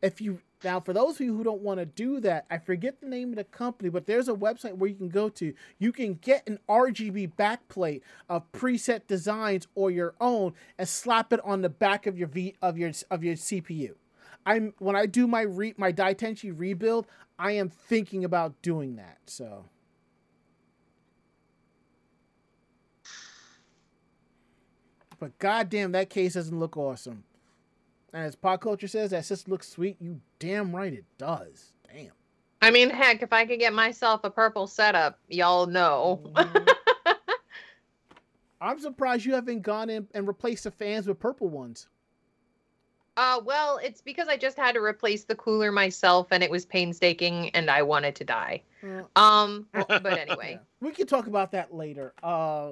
[0.02, 3.00] if you now for those of you who don't want to do that, I forget
[3.00, 5.54] the name of the company, but there's a website where you can go to.
[5.78, 11.40] You can get an RGB backplate of preset designs or your own and slap it
[11.44, 13.94] on the back of your V of your of your CPU.
[14.44, 17.06] I'm when I do my re, my Daitenchi rebuild,
[17.42, 19.18] I am thinking about doing that.
[19.26, 19.64] So
[25.18, 27.22] But goddamn, that case doesn't look awesome.
[28.12, 29.96] And as Pop Culture says, that system looks sweet.
[30.00, 31.74] You damn right it does.
[31.92, 32.10] Damn.
[32.60, 36.22] I mean, heck, if I could get myself a purple setup, y'all know.
[36.32, 36.68] Mhm.
[38.60, 41.86] I'm surprised you haven't gone in and replaced the fans with purple ones.
[43.16, 46.64] Uh, well, it's because I just had to replace the cooler myself, and it was
[46.64, 48.62] painstaking, and I wanted to die.
[48.82, 50.58] Uh, Um, but anyway, yeah.
[50.80, 52.14] we can talk about that later.
[52.22, 52.70] Uh,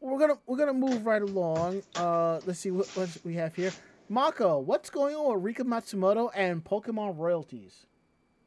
[0.00, 1.82] we're gonna we're gonna move right along.
[1.96, 3.72] Uh, let's see what, what we have here.
[4.08, 7.86] Mako, what's going on with Rika Matsumoto and Pokemon royalties?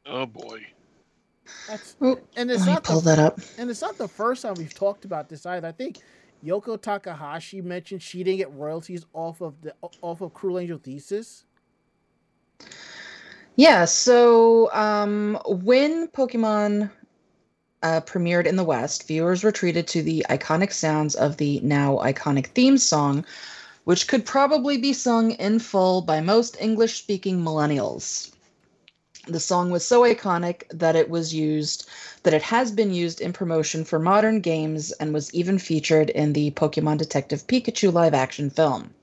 [0.06, 0.66] Oh boy.
[1.68, 3.38] That's and it's let me not pull the, that up.
[3.58, 5.68] and it's not the first time we've talked about this either.
[5.68, 5.98] I think
[6.44, 11.44] Yoko Takahashi mentioned she didn't get royalties off of the off of Cruel Angel Thesis.
[13.56, 16.90] Yeah, so um, when Pokemon
[17.82, 21.98] uh, premiered in the West, viewers were treated to the iconic sounds of the now
[21.98, 23.24] iconic theme song,
[23.84, 28.32] which could probably be sung in full by most English speaking millennials.
[29.28, 31.86] The song was so iconic that it was used,
[32.24, 36.32] that it has been used in promotion for modern games and was even featured in
[36.32, 38.94] the Pokemon Detective Pikachu live action film.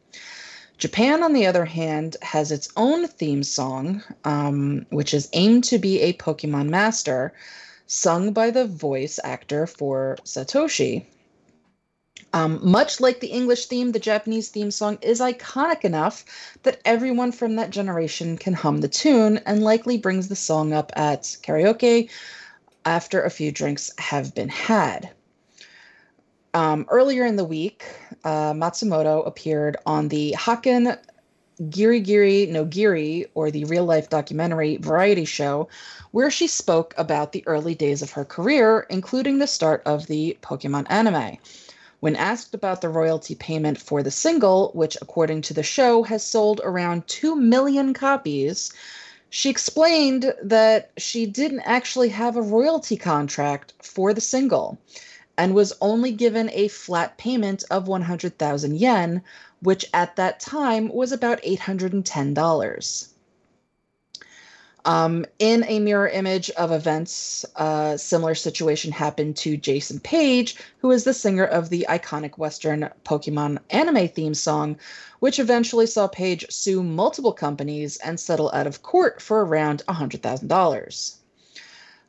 [0.78, 5.78] Japan, on the other hand, has its own theme song, um, which is aimed to
[5.78, 7.32] be a Pokemon master,
[7.88, 11.06] sung by the voice actor for Satoshi.
[12.34, 16.26] Um, much like the English theme, the Japanese theme song is iconic enough
[16.64, 20.92] that everyone from that generation can hum the tune and likely brings the song up
[20.96, 22.10] at karaoke
[22.86, 25.10] after a few drinks have been had.
[26.54, 27.86] Um, earlier in the week,
[28.24, 30.98] uh, Matsumoto appeared on the Haken
[31.70, 35.68] Giri Giri no Giri, or the real life documentary variety show,
[36.12, 40.38] where she spoke about the early days of her career, including the start of the
[40.42, 41.38] Pokemon anime.
[42.00, 46.24] When asked about the royalty payment for the single, which according to the show has
[46.24, 48.72] sold around 2 million copies,
[49.30, 54.78] she explained that she didn't actually have a royalty contract for the single
[55.38, 59.22] and was only given a flat payment of 100,000 yen,
[59.62, 63.09] which at that time was about $810.
[64.90, 70.90] Um, in a mirror image of events, a similar situation happened to Jason Page, who
[70.90, 74.78] is the singer of the iconic Western Pokemon anime theme song,
[75.20, 81.19] which eventually saw Page sue multiple companies and settle out of court for around $100,000.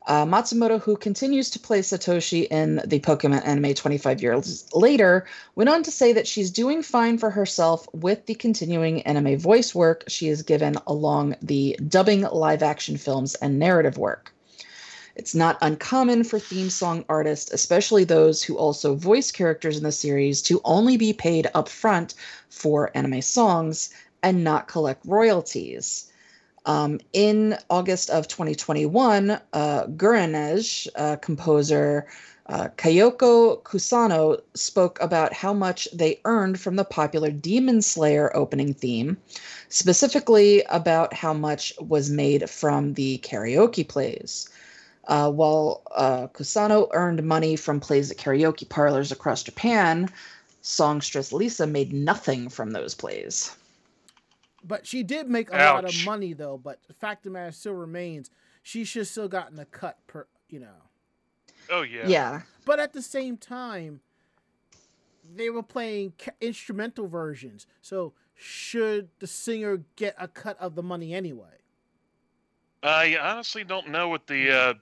[0.07, 5.69] Uh, Matsumoto, who continues to play Satoshi in the Pokemon anime 25 years later, went
[5.69, 10.03] on to say that she's doing fine for herself with the continuing anime voice work
[10.07, 14.33] she is given along the dubbing live action films and narrative work.
[15.15, 19.91] It's not uncommon for theme song artists, especially those who also voice characters in the
[19.91, 22.15] series, to only be paid upfront
[22.49, 23.91] for anime songs
[24.23, 26.10] and not collect royalties.
[26.65, 32.07] Um, in August of 2021, uh, Gurenge, uh, composer
[32.47, 38.73] uh, Kayoko Kusano, spoke about how much they earned from the popular Demon Slayer opening
[38.73, 39.17] theme,
[39.69, 44.47] specifically about how much was made from the karaoke plays.
[45.07, 50.09] Uh, while uh, Kusano earned money from plays at karaoke parlors across Japan,
[50.61, 53.55] songstress Lisa made nothing from those plays.
[54.63, 56.57] But she did make a lot of money though.
[56.57, 58.29] But the fact of the matter still remains,
[58.61, 60.89] she should still gotten a cut per, you know.
[61.69, 62.07] Oh yeah.
[62.07, 62.41] yeah.
[62.65, 64.01] But at the same time,
[65.35, 67.65] they were playing instrumental versions.
[67.81, 71.47] So should the singer get a cut of the money anyway?
[72.83, 74.73] I honestly don't know what the uh,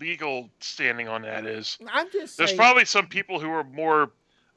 [0.00, 1.78] legal standing on that is.
[1.92, 2.58] I'm just There's saying.
[2.58, 4.10] probably some people who are more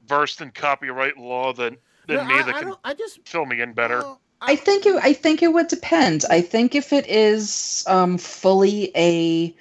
[0.08, 1.78] versed in copyright law than
[2.10, 2.74] than No, me I, that I can.
[2.84, 3.20] I just.
[3.28, 4.00] fill me in better.
[4.02, 6.26] well, I think it, I think it would depend.
[6.30, 9.56] I think if it is um, fully a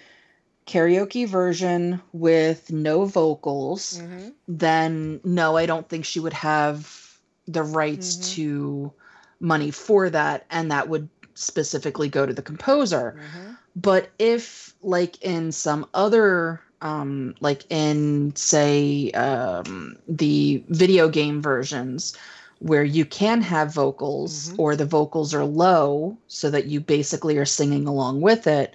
[0.67, 4.35] karaoke version with no vocals, Mhm.
[4.49, 8.35] then no, I don't think she would have the rights Mhm.
[8.35, 8.93] to
[9.41, 13.17] money for that, and that would specifically go to the composer.
[13.17, 13.57] Mhm.
[13.77, 22.17] But if, like in some other, um, like in say um, the video game versions,
[22.61, 24.59] where you can have vocals Mhm.
[24.59, 28.75] or the vocals are low so that you basically are singing along with it,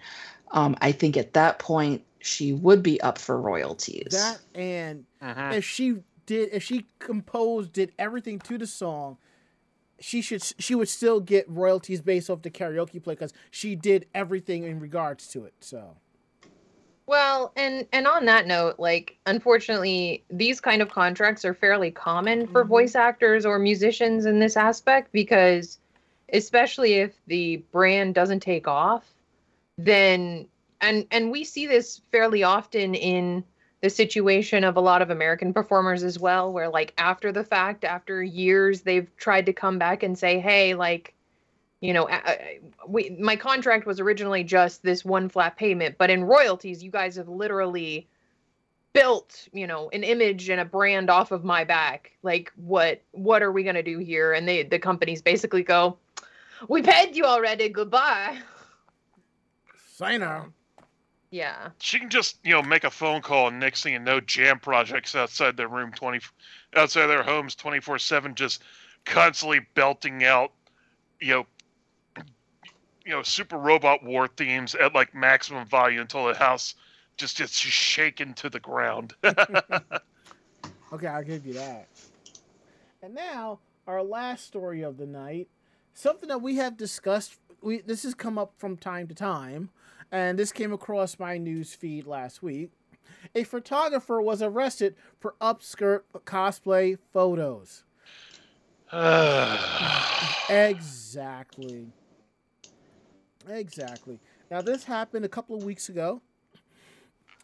[0.51, 4.07] um, I think at that point she would be up for royalties.
[4.11, 5.53] That and Mhm.
[5.53, 9.17] if she did, if she composed, did everything to the song,
[9.99, 14.07] she should she would still get royalties based off the karaoke play because she did
[14.13, 15.53] everything in regards to it.
[15.59, 15.97] So
[17.05, 22.47] Well, and and on that note, like unfortunately, these kind of contracts are fairly common
[22.47, 22.69] for Mhm.
[22.69, 25.79] voice actors or musicians in this aspect because
[26.31, 29.13] especially if the brand doesn't take off,
[29.77, 30.47] then
[30.81, 33.43] and and we see this fairly often in
[33.81, 37.83] the situation of a lot of American performers as well where like after the fact,
[37.83, 41.13] after years they've tried to come back and say, "Hey, like
[41.83, 46.09] you know, I- I- we my contract was originally just this one flat payment, but
[46.09, 48.07] in royalties, you guys have literally
[48.93, 52.13] built, you know, an image and a brand off of my back.
[52.23, 54.31] Like, what what are we gonna do here?
[54.31, 55.97] And they the companies basically go,
[56.69, 57.67] "We paid you already.
[57.67, 58.39] Goodbye."
[59.87, 60.45] sign her.
[61.31, 64.19] Yeah, She can just, you know, make a phone call and next thing you know,
[64.19, 66.19] JAM Project's outside their room twenty,
[66.75, 68.61] outside their homes twenty four seven, just
[69.05, 70.51] constantly belting out,
[71.19, 71.45] you know,
[73.05, 76.75] you know, super robot war themes at like maximum volume until the house
[77.17, 79.13] just gets shaken to the ground.
[80.93, 81.87] Okay, I'll give you that.
[83.01, 85.47] And now our last story of the night,
[85.93, 87.39] something that we have discussed.
[87.63, 89.71] We this has come up from time to time,
[90.11, 92.71] and this came across my news feed last week.
[93.33, 97.85] A photographer was arrested for upskirt cosplay photos.
[100.49, 101.87] Exactly.
[103.47, 104.19] Exactly.
[104.49, 106.21] Now this happened a couple of weeks ago.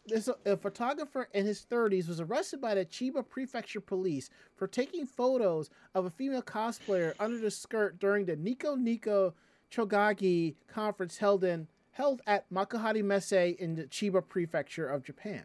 [0.05, 5.05] This a photographer in his 30s was arrested by the Chiba Prefecture Police for taking
[5.05, 9.35] photos of a female cosplayer under the skirt during the Nico Nico
[9.71, 15.43] Chokaigi conference held in held at Makuhari Messe in the Chiba Prefecture of Japan.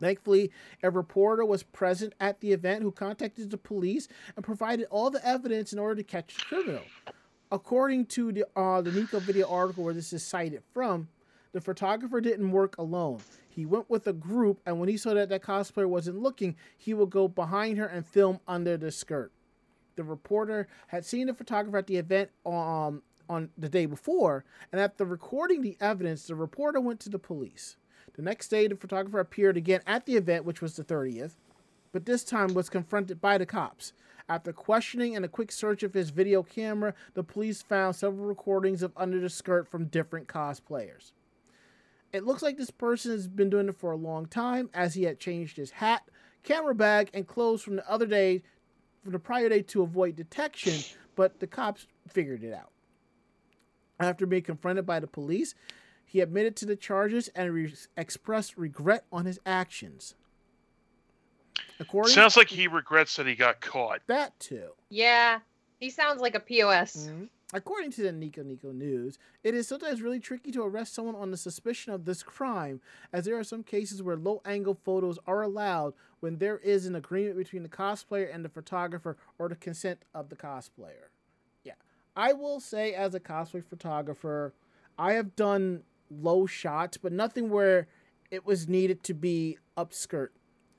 [0.00, 0.50] Thankfully,
[0.82, 5.24] a reporter was present at the event who contacted the police and provided all the
[5.26, 6.82] evidence in order to catch the criminal.
[7.50, 11.08] According to the uh, the Nico video article where this is cited from,
[11.52, 13.20] the photographer didn't work alone.
[13.48, 16.92] He went with a group, and when he saw that that cosplayer wasn't looking, he
[16.92, 19.32] would go behind her and film under the skirt.
[19.96, 24.80] The reporter had seen the photographer at the event um, on the day before, and
[24.80, 27.76] after recording the evidence, the reporter went to the police.
[28.14, 31.32] The next day, the photographer appeared again at the event, which was the 30th,
[31.92, 33.94] but this time was confronted by the cops.
[34.28, 38.82] After questioning and a quick search of his video camera, the police found several recordings
[38.82, 41.12] of under the skirt from different cosplayers.
[42.12, 45.04] It looks like this person has been doing it for a long time, as he
[45.04, 46.08] had changed his hat,
[46.42, 48.42] camera bag, and clothes from the other day,
[49.02, 50.74] from the prior day to avoid detection,
[51.16, 52.70] but the cops figured it out.
[53.98, 55.54] After being confronted by the police,
[56.04, 60.14] he admitted to the charges and re- expressed regret on his actions.
[61.80, 64.00] According Sounds like he regrets that he got caught.
[64.06, 64.70] that too.
[64.88, 65.40] yeah.
[65.80, 67.08] He sounds like a POS.
[67.08, 67.28] Mhm.
[67.54, 71.30] According to the Nico Nico News, it is sometimes really tricky to arrest someone on
[71.30, 72.80] the suspicion of this crime,
[73.12, 76.96] as there are some cases where low angle photos are allowed when there is an
[76.96, 81.08] agreement between the cosplayer and the photographer or the consent of the cosplayer.
[81.62, 81.74] Yeah.
[82.16, 84.52] I will say, as a cosplay photographer,
[84.98, 87.86] I have done low shots, but nothing where
[88.32, 90.30] it was needed to be upskirt.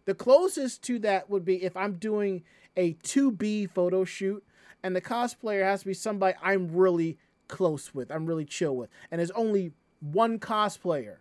[0.05, 2.43] The closest to that would be if I'm doing
[2.75, 4.43] a 2B photo shoot
[4.83, 8.89] and the cosplayer has to be somebody I'm really close with, I'm really chill with.
[9.11, 11.17] And there's only one cosplayer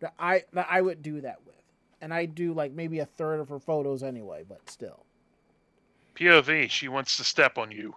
[0.00, 1.54] that I that I would do that with.
[2.00, 5.04] And I do like maybe a third of her photos anyway, but still.
[6.16, 7.94] POV, she wants to step on you.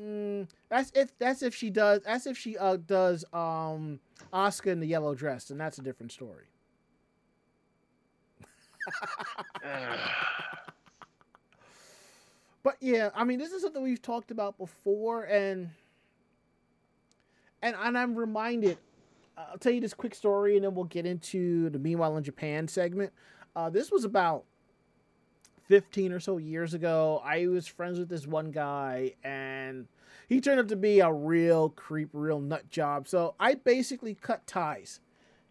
[0.00, 3.98] Mm, that's if that's if she does that's if she uh does um
[4.32, 6.44] Oscar in the yellow dress, and that's a different story.
[12.64, 15.70] But yeah, I mean, this is something we've talked about before, and
[17.62, 18.76] and and I'm reminded.
[19.38, 22.68] I'll tell you this quick story, and then we'll get into the Meanwhile in Japan
[22.68, 23.12] segment.
[23.56, 24.44] Uh, this was about
[25.68, 27.22] 15 or so years ago.
[27.24, 29.86] I was friends with this one guy, and
[30.28, 33.06] he turned out to be a real creep, real nut job.
[33.08, 35.00] So I basically cut ties.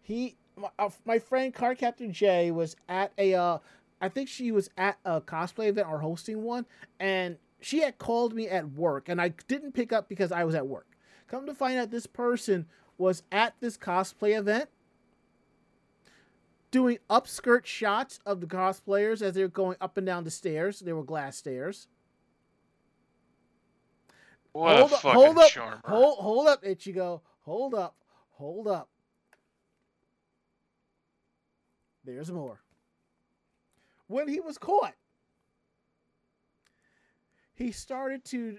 [0.00, 3.58] He, my, uh, my friend Car Captain Jay was at a, uh,
[4.00, 6.66] I think she was at a cosplay event or hosting one,
[7.00, 10.54] and she had called me at work, and I didn't pick up because I was
[10.54, 10.86] at work.
[11.28, 14.68] Come to find out, this person was at this cosplay event
[16.70, 20.80] doing upskirt shots of the cosplayers as they were going up and down the stairs.
[20.80, 21.88] They were glass stairs.
[24.52, 25.80] What hold a up, fucking hold up, charmer.
[25.84, 27.20] hold, hold up, Ichigo.
[27.42, 27.94] Hold up,
[28.32, 28.88] hold up.
[32.14, 32.60] There's more.
[34.06, 34.94] When he was caught,
[37.54, 38.58] he started to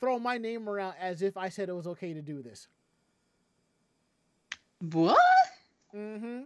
[0.00, 2.68] throw my name around as if I said it was okay to do this.
[4.80, 5.18] What?
[5.94, 6.42] Mm-hmm.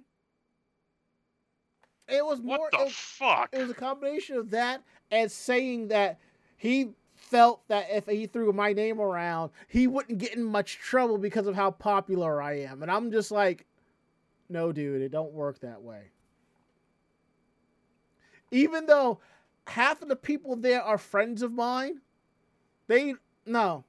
[2.09, 2.59] It was more.
[2.59, 3.51] what the it, fuck?
[3.53, 6.19] it was a combination of that and saying that
[6.57, 11.19] he felt that if he threw my name around, he wouldn't get in much trouble
[11.19, 12.83] because of how popular I am.
[12.83, 13.67] And I'm just like,
[14.49, 16.11] no, dude, it don't work that way.
[18.51, 19.21] Even though
[19.67, 22.01] half of the people there are friends of mine,
[22.87, 23.15] they
[23.47, 23.85] no.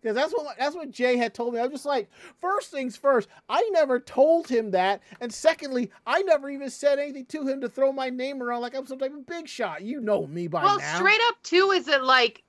[0.00, 1.60] Because that's what that's what Jay had told me.
[1.60, 2.08] I was just like,
[2.40, 7.26] first things first, I never told him that, and secondly, I never even said anything
[7.26, 9.82] to him to throw my name around like I'm some type of big shot.
[9.82, 10.84] You know me by well, now.
[10.84, 12.44] Well, straight up too is that like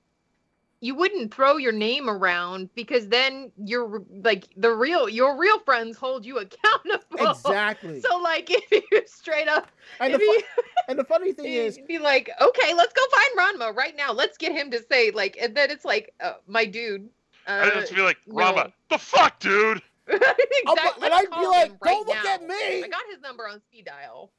[0.80, 5.96] you wouldn't throw your name around because then you're like the real your real friends
[5.96, 7.30] hold you accountable.
[7.30, 8.00] Exactly.
[8.00, 11.78] So like if you straight up and, the, you fu- and the funny thing is,
[11.86, 14.12] be like, okay, let's go find Ranma right now.
[14.12, 17.08] Let's get him to say like, and then it's like, uh, my dude.
[17.46, 18.70] I Uh, just be like, no.
[18.90, 19.82] The fuck, dude?
[20.06, 20.42] exactly.
[20.66, 22.34] I'll and I'd be like, him right don't look now.
[22.34, 22.82] at me.
[22.84, 24.30] I got his number on speed dial.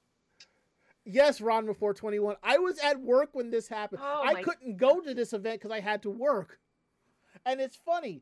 [1.06, 2.36] yes, Ron before 21.
[2.44, 4.02] I was at work when this happened.
[4.04, 6.60] Oh I my- couldn't go to this event because I had to work.
[7.46, 8.22] And it's funny.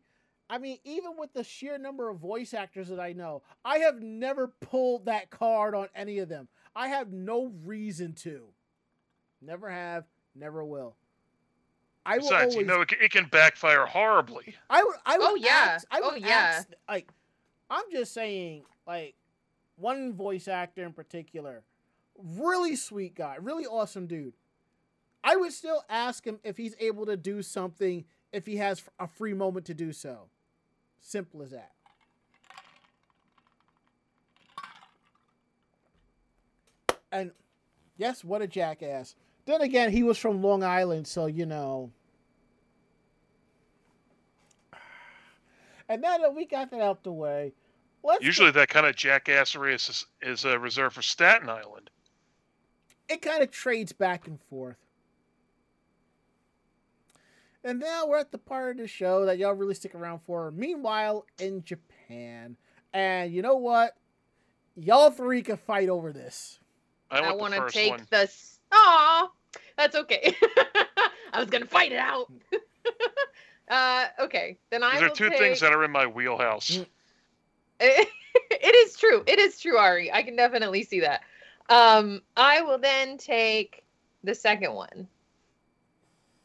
[0.52, 4.02] I mean, even with the sheer number of voice actors that I know, I have
[4.02, 6.48] never pulled that card on any of them.
[6.80, 8.40] I have no reason to.
[9.42, 10.96] Never have, never will.
[12.06, 12.56] I will Besides, always.
[12.56, 14.56] you know, it, can- it can backfire horribly.
[14.70, 14.96] I would.
[15.06, 15.28] I would.
[15.30, 15.50] Oh, yeah.
[15.76, 16.28] ask- I Oh, would yeah.
[16.30, 17.10] ask, like,
[17.70, 19.16] I'm just saying, like,
[19.76, 21.64] one voice actor in particular,
[22.18, 24.34] really sweet guy, really awesome dude.
[25.24, 29.08] I would still ask him if he's able to do something if he has a
[29.08, 30.30] free moment to do so.
[31.02, 31.72] Simple as that.
[37.12, 37.32] And
[37.98, 39.16] yes, what a jackass.
[39.46, 41.92] Then again, he was from Long Island, so you know.
[45.88, 47.54] And now that we got that out the way,
[48.22, 51.90] Usually, that kind of jackassery is, is uh, reserved for Staten Island.
[53.10, 54.78] it kind of trades back and forth.
[57.64, 60.50] And now we're at the part of the show that y'all really stick around for.
[60.52, 62.56] Meanwhile, in Japan.
[62.94, 63.96] And you know what?
[64.78, 66.60] Y'all three can fight over this.
[67.12, 68.08] I I, want the want to first take one.
[68.10, 68.18] the.
[68.18, 69.32] s- Aw,
[69.78, 70.36] that's okay.
[71.34, 72.32] I was gonna fight it out.
[73.70, 75.40] uh, okay, then I There are two take...
[75.40, 76.70] things that are in my wheelhouse.
[76.72, 76.86] Mm.
[77.80, 79.24] it is true.
[79.26, 80.12] It is true, Ari.
[80.12, 81.22] I can definitely see that.
[81.70, 83.84] Um, I will then take
[84.24, 85.08] the second one.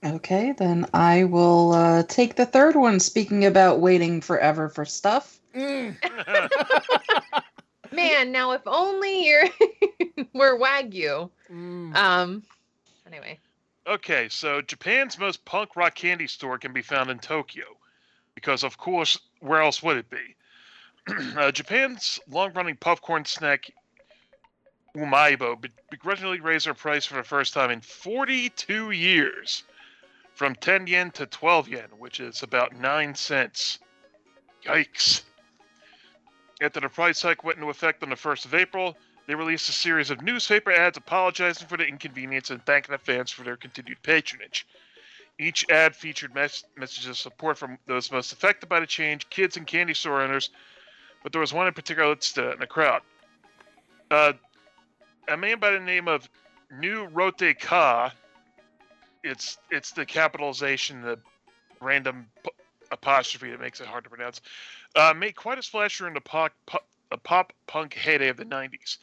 [0.05, 3.01] Okay, then I will uh, take the third one.
[3.01, 5.41] Speaking about waiting forever for stuff.
[5.55, 5.97] Mm.
[7.95, 9.49] Man, now if only you're
[10.35, 11.31] we're Wagyu.
[11.51, 11.95] Mm.
[11.95, 12.43] Um,
[13.07, 13.39] anyway,
[13.87, 17.65] Okay, so Japan's most punk rock candy store can be found in Tokyo,
[18.35, 20.35] because of course, where else would it be?
[21.37, 23.71] uh, Japan's long-running popcorn snack
[24.97, 29.65] Umaibo be- begrudgingly raised their price for the first time in 42 years,
[30.35, 33.81] from 10 yen to 12 yen, which is about 9 cents.
[34.65, 35.25] Yikes.
[36.61, 39.73] After the price hike went into effect on the 1st of April, they released a
[39.73, 44.03] series of newspaper ads apologizing for the inconvenience and thanking the fans for their continued
[44.03, 44.67] patronage.
[45.39, 49.57] Each ad featured mes- messages of support from those most affected by the change, kids
[49.57, 50.51] and candy store owners,
[51.23, 53.03] but there was one in particular that stood out in the crowd.
[54.11, 54.35] Uh,
[55.29, 56.29] a man by the name of
[56.79, 58.13] New Rote'ka,
[59.25, 61.19] it's it's the capitalization, the
[61.81, 62.27] random
[62.91, 64.41] apostrophe that makes it hard to pronounce,
[64.97, 66.53] uh, made quite a splash during the pop,
[67.11, 68.99] the pop punk heyday of the 90s.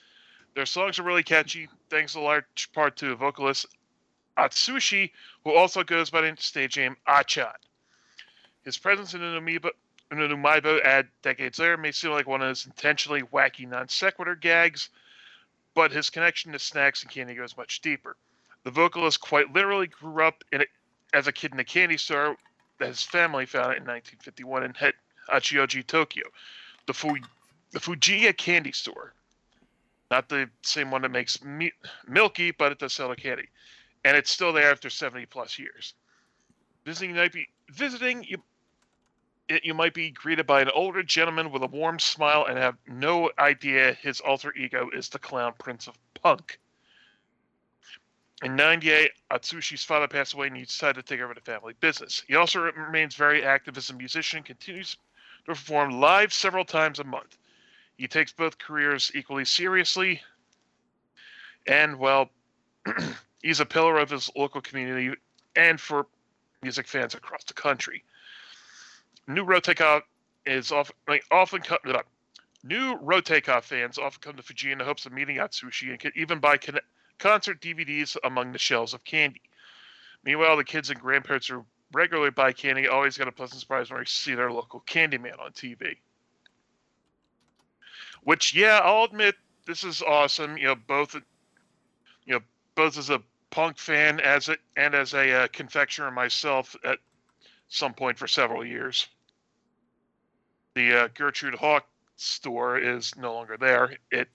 [0.56, 3.66] Their songs are really catchy, thanks in large part to vocalist
[4.38, 5.12] Atsushi,
[5.44, 7.54] who also goes by the stage name Acchan.
[8.64, 9.72] His presence in Amiibo,
[10.12, 13.88] in an Umaibo ad decades later may seem like one of his intentionally wacky non
[13.88, 14.90] sequitur gags,
[15.74, 18.18] but his connection to snacks and candy goes much deeper.
[18.64, 20.66] The vocalist quite literally grew up a,
[21.14, 22.38] as a kid in a candy store
[22.88, 24.74] his family found it in 1951 in
[25.30, 26.24] Hachioji, Tokyo,
[26.88, 27.18] the, Fu-
[27.72, 29.14] the Fujiya candy store.
[30.10, 31.72] Not the same one that makes mi-
[32.08, 33.48] Milky, but it does sell the candy.
[34.04, 35.94] And it's still there after 70 plus years.
[36.86, 38.38] Visiting, might be, visiting you,
[39.48, 42.78] it, you might be greeted by an older gentleman with a warm smile and have
[42.88, 46.60] no idea his alter ego is the clown prince of punk.
[48.44, 52.24] In 98, Atsushi's father passed away and he decided to take over the family business.
[52.28, 55.00] He also remains very active as a musician continues to
[55.46, 57.38] perform live several times a month.
[57.98, 60.22] He takes both careers equally seriously,
[61.68, 62.32] and, well,
[63.44, 65.16] he's a pillar of his local community
[65.56, 66.08] and for
[66.64, 68.04] music fans across the country.
[69.28, 70.02] New Rote'ka
[70.48, 72.08] is often, like, often cut up.
[72.64, 76.12] New Rote'ka fans often come to Fuji in the hopes of meeting Atsushi and can
[76.16, 76.80] even buy con-
[77.22, 79.42] concert DVDs among the shelves of candy.
[80.26, 84.02] Meanwhile, the kids and grandparents who regularly buy candy always get a pleasant surprise when
[84.02, 85.98] they see their local candy man on TV.
[88.24, 89.36] Which, yeah, I'll admit,
[89.66, 90.58] this is awesome.
[90.58, 91.16] You know, both,
[92.26, 92.40] you know,
[92.76, 93.22] both as a
[93.52, 97.00] punk fan as a, and as a uh, confectioner myself at
[97.68, 99.08] some point for several years.
[100.76, 101.86] The uh, Gertrude Hawk
[102.16, 103.98] store is no longer there.
[104.10, 104.28] It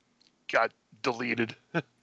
[0.48, 0.70] got
[1.02, 1.54] deleted.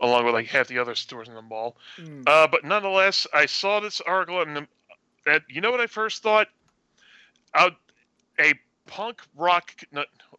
[0.00, 1.76] along with like half the other stores in the mall.
[1.98, 2.22] Mm.
[2.26, 4.66] Uh, but nonetheless, I saw this article and,
[5.26, 6.48] and you know what I first thought?
[7.54, 7.74] Out
[8.38, 8.54] a
[8.86, 9.72] punk rock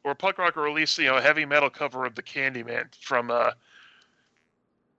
[0.03, 3.51] or punk rock release, you know, a heavy metal cover of the Candyman from uh,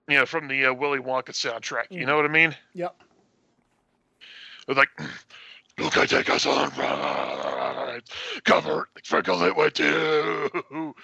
[0.08, 1.90] you know, from the uh, Willy Wonka soundtrack.
[1.90, 2.06] You Mm.
[2.06, 2.54] know what I mean?
[2.74, 2.94] Yep.
[4.68, 4.90] It's like,
[5.78, 8.10] you can take us on rides,
[8.44, 10.94] covered, sprinkle it with you,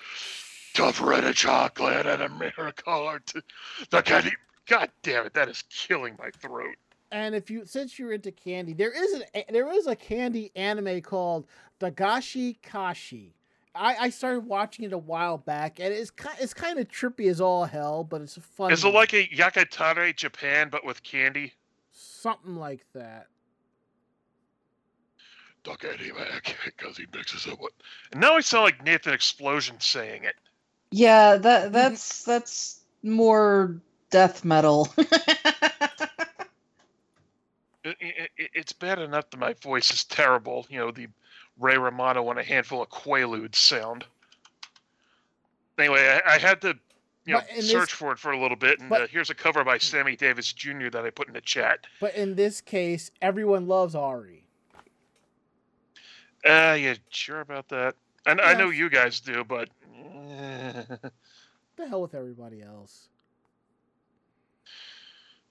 [0.78, 3.20] it in chocolate and a mirror color.
[3.26, 3.42] To
[3.90, 4.32] the candy.
[4.66, 6.76] God damn it, that is killing my throat.
[7.10, 10.52] And if you since you're into candy, there is an a- there is a candy
[10.54, 11.46] anime called
[11.80, 13.34] Dagashi Kashi.
[13.74, 17.30] I, I started watching it a while back, and it's kind it's kind of trippy
[17.30, 18.72] as all hell, but it's fun.
[18.72, 21.54] Is it like a Yakitate Japan but with candy?
[21.92, 23.26] something like that?
[25.80, 27.72] Candy man, because he mixes it with.
[28.12, 30.34] And now I sound like Nathan Explosion saying it.
[30.90, 34.88] Yeah, that that's that's more death metal.
[37.84, 40.66] It, it, it- it's bad enough that my voice is terrible.
[40.68, 41.06] You know, the
[41.58, 44.04] Ray Romano and a handful of Quaaludes sound.
[45.78, 46.76] Anyway, I, I had to,
[47.24, 49.06] you know, But in this- search for it for a little bit, and but- uh,
[49.06, 50.90] here's a cover by Sammy Davis Jr.
[50.90, 51.86] that I put in the chat.
[52.00, 54.44] But in this case, everyone loves Ari.
[56.44, 57.94] Uh, you sure about that?
[58.26, 59.70] And I know you guys do, but.
[61.76, 63.08] The hell with everybody else.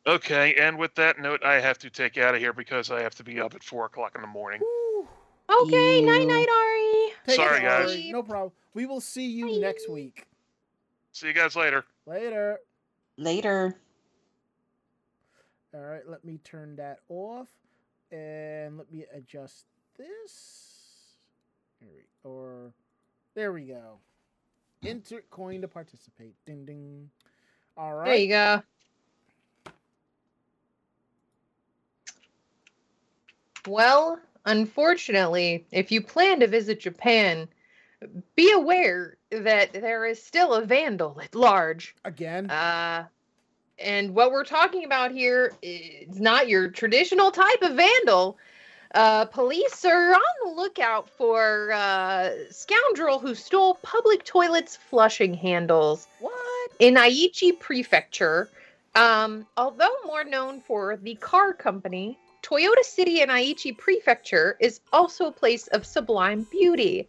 [0.05, 0.55] okay.
[0.55, 3.23] And with that note, I have to take out of here because I have to
[3.23, 4.59] be up at four o'clock in the morning.
[4.59, 5.07] Woo.
[5.49, 6.05] Okay, Ew.
[6.05, 7.13] night night, Ari.
[7.25, 7.91] Take Sorry, guys.
[7.91, 8.11] Ari.
[8.11, 8.51] No problem.
[8.73, 10.25] We will see you next week.
[11.13, 11.85] See you guys later.
[12.05, 12.59] Later.
[13.17, 13.77] Later.
[15.73, 17.47] All right, let me turn that off,
[18.11, 19.65] and let me adjust
[19.97, 21.15] this.
[21.79, 22.73] There we or
[23.33, 23.99] there we go.
[24.88, 26.34] Enter coin to participate.
[26.45, 27.09] Ding ding.
[27.77, 28.05] All right.
[28.05, 28.61] There you go.
[33.68, 37.49] Well, unfortunately, if you plan to visit Japan,
[38.35, 41.95] be aware that there is still a vandal at large.
[42.05, 42.49] Again.
[42.49, 43.05] Uh,
[43.80, 48.38] and what we're talking about here is not your traditional type of vandal.
[48.97, 56.07] Uh, police are on the lookout for uh, scoundrel who stole public toilets flushing handles
[56.19, 56.71] what?
[56.79, 58.49] in Aichi Prefecture.
[58.95, 65.27] Um, although more known for the car company, Toyota City in Aichi Prefecture is also
[65.27, 67.07] a place of sublime beauty.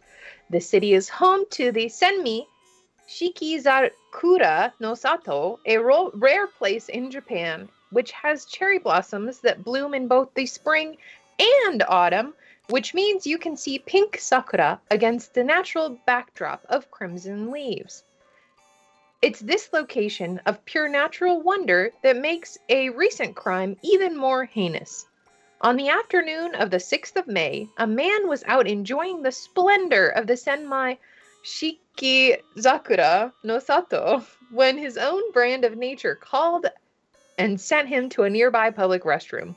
[0.51, 2.45] The city is home to the Senmi
[3.09, 10.07] Shikizakura no Sato, a rare place in Japan, which has cherry blossoms that bloom in
[10.07, 10.95] both the spring
[11.39, 12.33] and autumn,
[12.69, 18.03] which means you can see pink sakura against the natural backdrop of crimson leaves.
[19.21, 25.05] It's this location of pure natural wonder that makes a recent crime even more heinous.
[25.61, 30.07] On the afternoon of the 6th of May, a man was out enjoying the splendor
[30.07, 30.97] of the Senmai
[31.43, 36.67] Shikizakura no Sato when his own brand of nature called
[37.37, 39.55] and sent him to a nearby public restroom.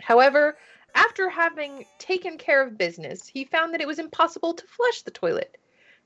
[0.00, 0.56] However,
[0.94, 5.10] after having taken care of business, he found that it was impossible to flush the
[5.10, 5.58] toilet.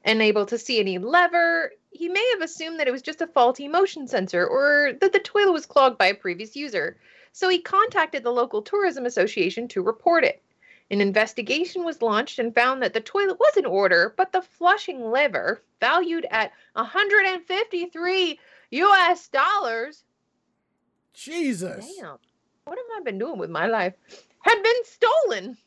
[0.04, 3.68] Unable to see any lever, he may have assumed that it was just a faulty
[3.68, 6.96] motion sensor or that the toilet was clogged by a previous user.
[7.32, 10.42] So he contacted the local tourism association to report it.
[10.90, 15.10] An investigation was launched and found that the toilet was in order, but the flushing
[15.10, 18.38] lever, valued at 153
[18.70, 20.04] US dollars,
[21.14, 21.94] Jesus.
[21.98, 22.18] Damn.
[22.64, 23.94] What have I been doing with my life?
[24.42, 25.58] Had been stolen.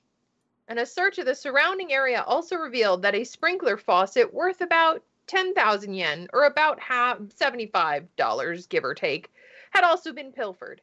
[0.69, 5.03] And a search of the surrounding area also revealed that a sprinkler faucet worth about
[5.27, 9.30] 10,000 yen, or about half $75, give or take,
[9.72, 10.80] had also been pilfered.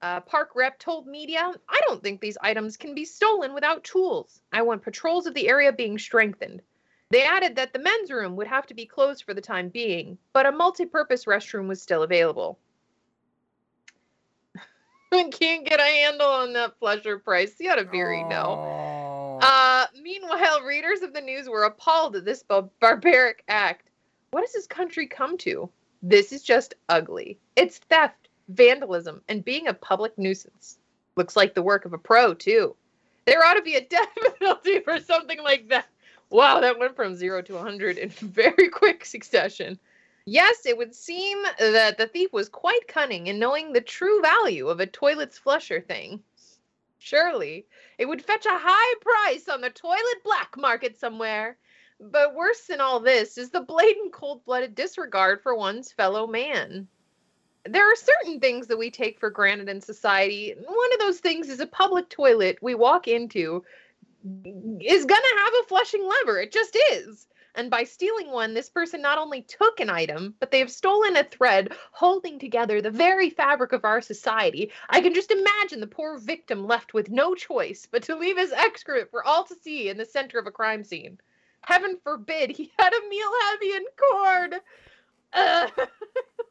[0.00, 4.40] Uh, park rep told media, I don't think these items can be stolen without tools.
[4.52, 6.62] I want patrols of the area being strengthened.
[7.10, 10.16] They added that the men's room would have to be closed for the time being,
[10.32, 12.58] but a multi purpose restroom was still available.
[15.32, 17.54] Can't get a handle on that flusher price.
[17.58, 18.58] You gotta very know.
[18.58, 19.38] Oh.
[19.42, 22.44] Uh, meanwhile, readers of the news were appalled at this
[22.80, 23.88] barbaric act.
[24.30, 25.68] What has this country come to?
[26.02, 27.38] This is just ugly.
[27.56, 30.78] It's theft, vandalism, and being a public nuisance.
[31.16, 32.76] Looks like the work of a pro, too.
[33.26, 34.08] There ought to be a death
[34.38, 35.86] penalty for something like that.
[36.30, 39.78] Wow, that went from zero to 100 in very quick succession.
[40.32, 44.68] Yes, it would seem that the thief was quite cunning in knowing the true value
[44.68, 46.22] of a toilet's flusher thing.
[47.00, 47.66] Surely,
[47.98, 51.58] it would fetch a high price on the toilet black market somewhere.
[51.98, 56.86] But worse than all this is the blatant cold blooded disregard for one's fellow man.
[57.64, 60.54] There are certain things that we take for granted in society.
[60.56, 63.64] One of those things is a public toilet we walk into
[64.80, 66.38] is going to have a flushing lever.
[66.38, 67.26] It just is.
[67.54, 71.16] And by stealing one, this person not only took an item, but they have stolen
[71.16, 74.72] a thread holding together the very fabric of our society.
[74.88, 78.52] I can just imagine the poor victim left with no choice but to leave his
[78.52, 81.18] excrement for all to see in the center of a crime scene.
[81.62, 84.54] Heaven forbid he had a meal heavy in cord.
[85.32, 85.68] Uh,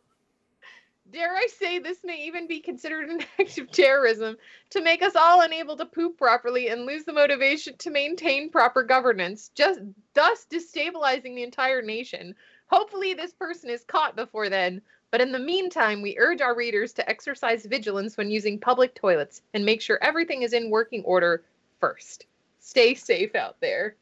[1.11, 4.37] dare I say this may even be considered an act of terrorism
[4.71, 8.83] to make us all unable to poop properly and lose the motivation to maintain proper
[8.83, 9.79] governance, just
[10.13, 12.35] thus destabilizing the entire nation.
[12.67, 14.81] Hopefully this person is caught before then,
[15.11, 19.41] but in the meantime, we urge our readers to exercise vigilance when using public toilets
[19.53, 21.43] and make sure everything is in working order
[21.79, 22.27] first.
[22.59, 23.95] Stay safe out there.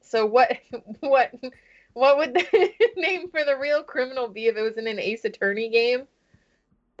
[0.00, 0.56] So what
[1.00, 1.34] what
[1.96, 5.24] what would the name for the real criminal be if it was in an Ace
[5.24, 6.02] Attorney game?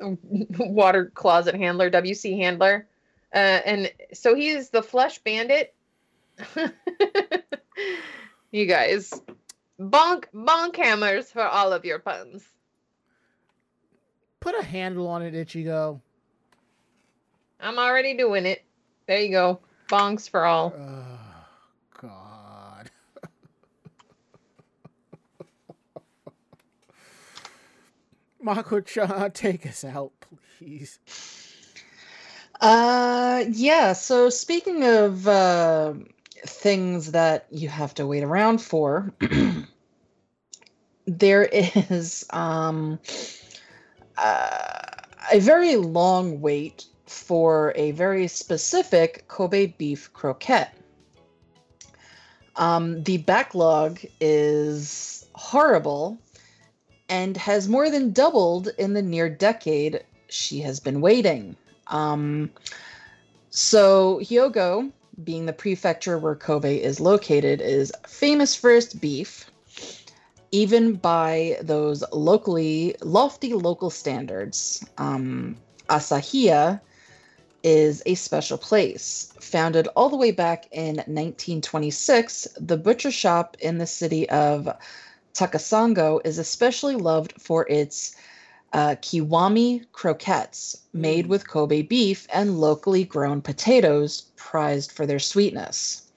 [0.58, 2.86] Water closet handler, WC handler.
[3.34, 5.74] Uh, and so he is the flesh bandit.
[8.50, 9.12] you guys,
[9.78, 12.42] bonk bonk hammers for all of your puns.
[14.40, 16.00] Put a handle on it, Ichigo.
[17.60, 18.64] I'm already doing it.
[19.06, 19.60] There you go.
[19.88, 20.72] Bonks for all.
[20.74, 21.15] Oh,
[28.46, 30.12] Mako-chan, take us out,
[30.58, 31.00] please.
[32.60, 33.92] Uh, yeah.
[33.92, 35.94] So speaking of uh,
[36.46, 39.12] things that you have to wait around for,
[41.06, 43.00] there is um,
[44.16, 44.78] uh,
[45.32, 50.72] a very long wait for a very specific Kobe beef croquette.
[52.54, 56.18] Um, the backlog is horrible
[57.08, 61.56] and has more than doubled in the near decade she has been waiting.
[61.86, 62.50] Um,
[63.50, 64.90] so, Hyogo,
[65.22, 69.50] being the prefecture where Kobe is located, is famous for its beef,
[70.50, 74.84] even by those locally lofty local standards.
[74.98, 75.56] Um,
[75.88, 76.80] Asahiya
[77.62, 79.32] is a special place.
[79.40, 84.68] Founded all the way back in 1926, the butcher shop in the city of
[85.36, 88.16] Takasago is especially loved for its
[88.72, 96.10] uh, kiwami croquettes made with Kobe beef and locally grown potatoes, prized for their sweetness.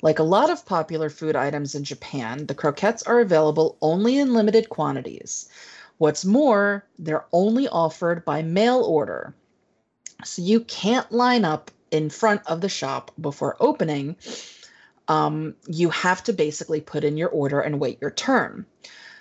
[0.00, 4.32] Like a lot of popular food items in Japan, the croquettes are available only in
[4.32, 5.48] limited quantities.
[5.98, 9.34] What's more, they're only offered by mail order.
[10.24, 14.16] So you can't line up in front of the shop before opening.
[15.08, 18.66] Um, you have to basically put in your order and wait your turn.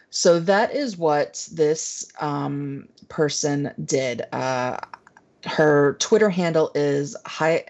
[0.09, 4.21] So that is what this um, person did.
[4.31, 4.77] Uh,
[5.45, 7.65] her Twitter handle is Hayash-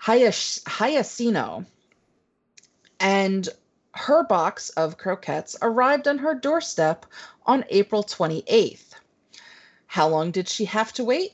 [0.00, 1.66] Hayasino.
[3.00, 3.48] And
[3.94, 7.06] her box of croquettes arrived on her doorstep
[7.44, 8.92] on April 28th.
[9.86, 11.32] How long did she have to wait?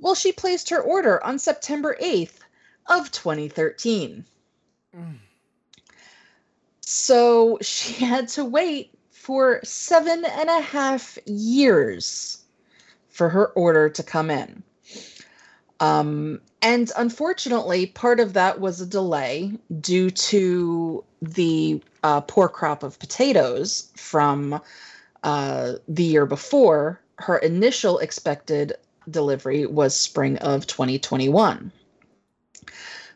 [0.00, 2.38] Well, she placed her order on September 8th
[2.86, 4.24] of 2013.
[4.96, 5.18] Mm.
[6.86, 12.42] So she had to wait for seven and a half years
[13.08, 14.62] for her order to come in.
[15.80, 22.82] Um, and unfortunately, part of that was a delay due to the uh, poor crop
[22.82, 24.60] of potatoes from
[25.22, 27.00] uh, the year before.
[27.18, 28.74] Her initial expected
[29.10, 31.72] delivery was spring of 2021.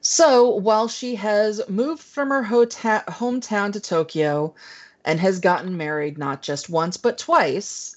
[0.00, 4.54] So while she has moved from her hota- hometown to Tokyo
[5.04, 7.96] and has gotten married not just once but twice,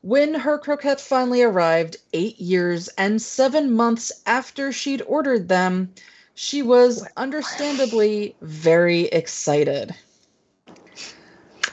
[0.00, 5.92] when her croquettes finally arrived eight years and seven months after she'd ordered them,
[6.34, 9.94] she was understandably very excited.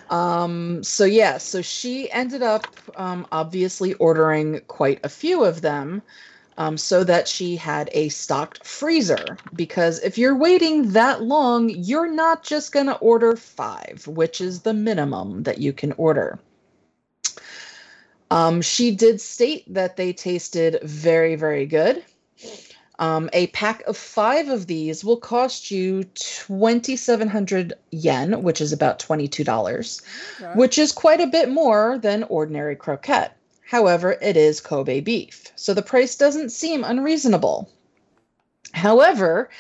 [0.10, 6.02] Um, so yeah, so she ended up um, obviously ordering quite a few of them
[6.60, 9.38] um, so that she had a stocked freezer.
[9.56, 14.62] Because if you're waiting that long, you're not just going to order five, which is
[14.62, 16.38] the minimum that you can order.
[18.30, 22.04] Um, she did state that they tasted very, very good.
[23.00, 29.00] Um, a pack of five of these will cost you 2,700 yen, which is about
[29.00, 30.02] $22,
[30.42, 30.60] Okay.
[30.60, 33.39] which is quite a bit more than ordinary croquette.
[33.70, 37.70] However, it is Kobe beef, so the price doesn't seem unreasonable.
[38.72, 39.52] However,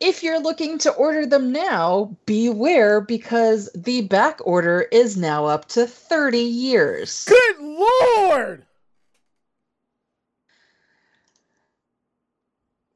[0.00, 5.68] if you're looking to order them now, beware because the back order is now up
[5.68, 7.24] to 30 years.
[7.26, 8.66] Good lord!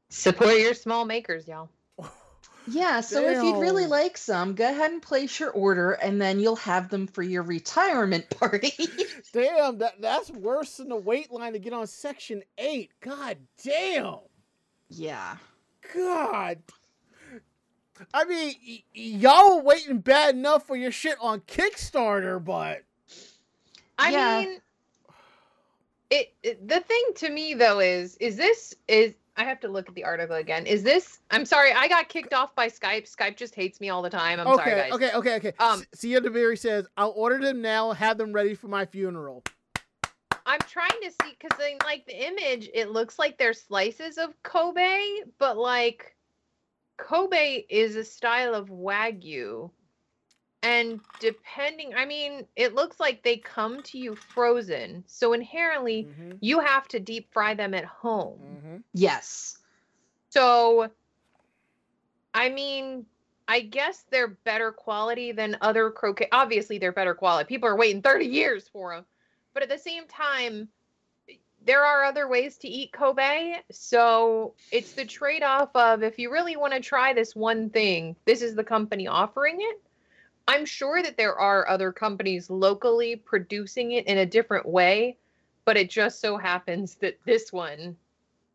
[0.09, 1.69] Support your small makers, y'all.
[2.69, 6.39] Yeah, so if you'd really like some, go ahead and place your order and then
[6.41, 8.73] you'll have them for your retirement party.
[9.33, 12.91] Damn, that that's worse than the wait line to get on section eight.
[12.99, 14.17] God damn.
[14.89, 15.37] yeah.
[15.95, 16.59] God.
[18.13, 22.83] I mean, y- y- y'all were waiting bad enough for your shit on Kickstarter, but
[23.97, 24.41] I Yeah.
[24.41, 24.59] mean,
[26.09, 26.67] it, it.
[26.67, 30.03] The thing to me though is, is this is I have to look at the
[30.03, 30.65] article again.
[30.65, 31.19] Is this?
[31.29, 33.09] I'm sorry, I got kicked off by Skype.
[33.09, 34.39] Skype just hates me all the time.
[34.39, 34.91] I'm okay, sorry, guys.
[34.93, 35.53] okay, okay, okay.
[35.59, 37.91] Um, Sia DeVere says, "I'll order them now.
[37.91, 39.43] Have them ready for my funeral."
[40.47, 44.31] I'm trying to see because in like the image, it looks like there's slices of
[44.43, 45.01] Kobe,
[45.37, 46.15] but like
[46.97, 49.69] Kobe is a style of wagyu.
[50.67, 55.03] And depending, I mean, it looks like they come to you frozen.
[55.07, 58.39] So inherently, Mm-hmm, you have to deep fry them at home.
[58.43, 58.77] mm-hmm.
[58.93, 59.59] Yes.
[60.29, 60.89] So,
[62.33, 63.05] I mean,
[63.47, 66.27] I guess they're better quality than other croquet.
[66.33, 67.47] Obviously, they're better quality.
[67.47, 69.05] People are waiting 30 years for them.
[69.53, 70.67] But at the same time,
[71.65, 73.55] there are other ways to eat Kobe.
[73.71, 78.17] So it's the trade off of if you really want to try this one thing,
[78.25, 79.81] this is the company offering it.
[80.47, 85.17] I'm sure that there are other companies locally producing it in a different way,
[85.65, 87.97] but it just so happens that this one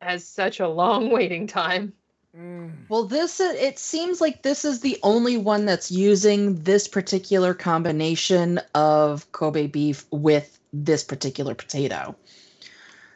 [0.01, 1.93] has such a long waiting time.
[2.36, 2.73] Mm.
[2.89, 8.59] Well, this it seems like this is the only one that's using this particular combination
[8.74, 12.16] of Kobe beef with this particular potato.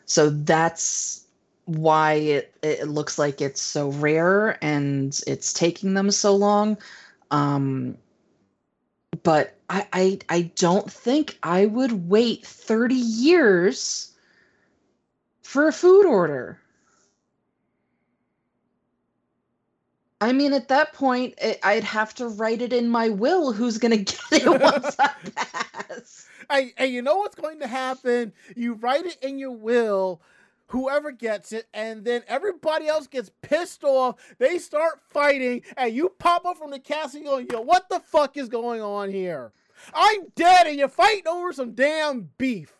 [0.05, 1.24] So that's
[1.65, 6.77] why it it looks like it's so rare and it's taking them so long.
[7.31, 7.97] Um
[9.27, 14.12] but I, I I don't think I would wait 30 years
[15.43, 16.61] for a food order.
[20.20, 23.78] I mean, at that point, it, I'd have to write it in my will who's
[23.78, 26.28] going to get it once I pass.
[26.48, 28.32] Hey, hey, you know what's going to happen?
[28.55, 30.20] You write it in your will,
[30.66, 34.16] whoever gets it, and then everybody else gets pissed off.
[34.38, 38.36] They start fighting, and you pop up from the castle going, yo, what the fuck
[38.36, 39.52] is going on here?
[39.94, 42.72] I'm dead, and you're fighting over some damn beef.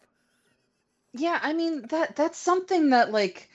[1.12, 3.48] Yeah, I mean that that's something that like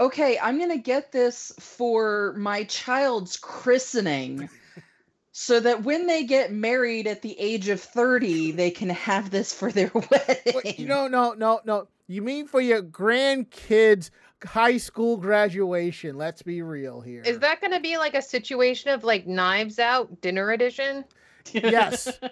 [0.00, 4.48] okay, I'm going to get this for my child's christening
[5.32, 9.52] so that when they get married at the age of 30, they can have this
[9.52, 10.54] for their wedding.
[10.64, 11.88] Wait, no, no, no, no.
[12.08, 14.10] You mean for your grandkids'
[14.42, 16.16] high school graduation?
[16.16, 17.22] Let's be real here.
[17.22, 21.04] Is that going to be like a situation of like Knives Out dinner edition?
[21.52, 22.18] Yes.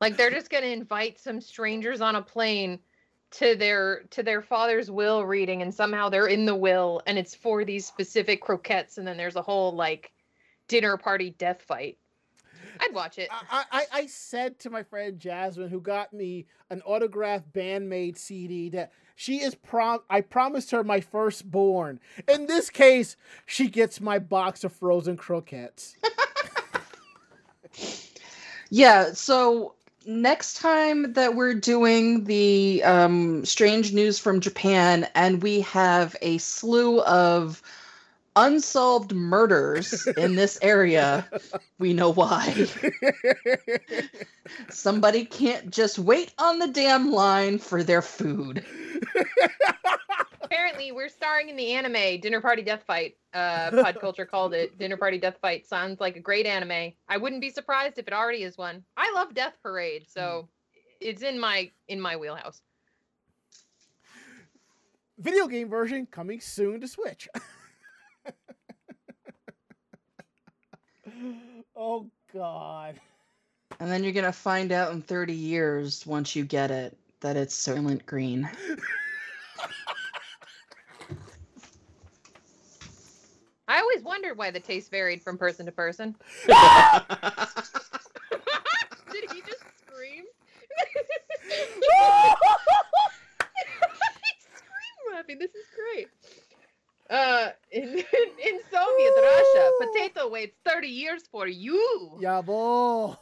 [0.00, 2.78] Like they're just going to invite some strangers on a plane
[3.32, 7.34] to their to their father's will reading and somehow they're in the will and it's
[7.34, 10.12] for these specific croquettes and then there's a whole like
[10.68, 11.98] dinner party death fight.
[12.80, 13.28] I'd watch it.
[13.50, 18.68] I, I, I said to my friend Jasmine, who got me an autographed bandmade CD,
[18.70, 20.00] that she is prom.
[20.10, 22.00] I promised her my firstborn.
[22.28, 23.16] In this case,
[23.46, 25.96] she gets my box of frozen croquettes.
[28.70, 29.74] Yeah, so
[30.06, 36.38] next time that we're doing the um, strange news from Japan and we have a
[36.38, 37.62] slew of
[38.36, 41.26] unsolved murders in this area,
[41.78, 42.66] we know why.
[44.70, 48.64] Somebody can't just wait on the damn line for their food.
[50.42, 53.16] apparently we're starring in the anime Dinner Party Death Fight.
[53.34, 55.66] Uh, Pod Culture called it Dinner Party Death Fight.
[55.66, 56.92] Sounds like a great anime.
[57.08, 58.84] I wouldn't be surprised if it already is one.
[58.96, 60.48] I love Death Parade, so
[61.00, 62.62] it's in my in my wheelhouse.
[65.18, 67.28] Video game version coming soon to Switch.
[71.76, 73.00] oh God.
[73.80, 77.54] And then you're gonna find out in 30 years once you get it that it's
[77.54, 78.48] Soylent Green.
[83.68, 86.14] I always wondered why the taste varied from person to person.
[86.46, 86.56] Did
[89.32, 90.24] he just scream?
[94.50, 95.38] scream laughing.
[95.38, 96.08] This is great.
[97.08, 102.18] Uh, in, in Soviet Russia, potato waits 30 years for you.
[102.20, 103.14] Yeah, boy.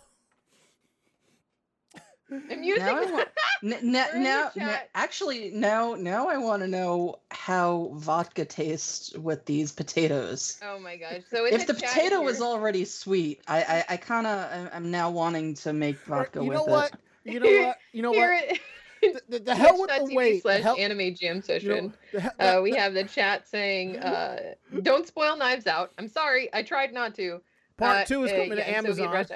[2.51, 3.29] I'm using Now I want-
[3.63, 7.93] N- n- We're in the now, n- actually, now, now I want to know how
[7.95, 10.59] vodka tastes with these potatoes.
[10.63, 11.23] Oh my gosh.
[11.31, 14.71] So in If the chat potato here- was already sweet, I, I, I kind of,
[14.73, 16.71] I'm now wanting to make vodka you with know it.
[16.71, 16.93] what?
[17.25, 17.79] You know what?
[17.93, 18.45] You know here what?
[18.53, 18.61] it-
[19.13, 20.43] The, the, the hell with the wait.
[20.43, 21.93] Slash hell, anime jam you session.
[22.13, 26.49] know, the uh, we have the chat saying, uh, "Don't spoil Knives Out." I'm sorry,
[26.53, 27.41] I tried not to.
[27.77, 29.27] part Uh, two is uh, coming yeah, to Amazon.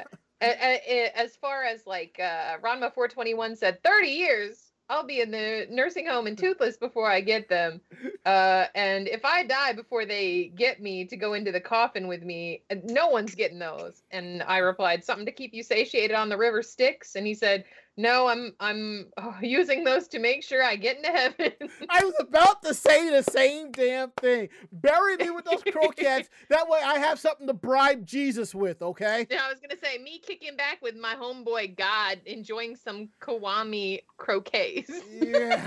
[0.41, 4.65] A- As far as like uh, Ranma 421 said, 30 years.
[4.91, 7.81] I'll be in the nursing home and toothless before I get them.
[8.27, 12.23] Uh, and if I die before they get me to go into the coffin with
[12.23, 14.03] me, no one's getting those.
[14.11, 17.65] And I replied, "Something to keep you satiated on the river Styx." And he said,
[17.99, 21.53] "No, I'm I'm uh, using those to make sure I get into heaven."
[21.91, 24.49] I was about to say the same damn thing.
[24.73, 26.31] Bury me with those croquettes.
[26.49, 29.27] that way I have something to bribe Jesus with, okay?
[29.29, 34.01] Yeah, I was gonna say me kicking back with my homeboy God, enjoying some Kiwami
[34.17, 34.91] croquets.
[35.21, 35.67] Yeah.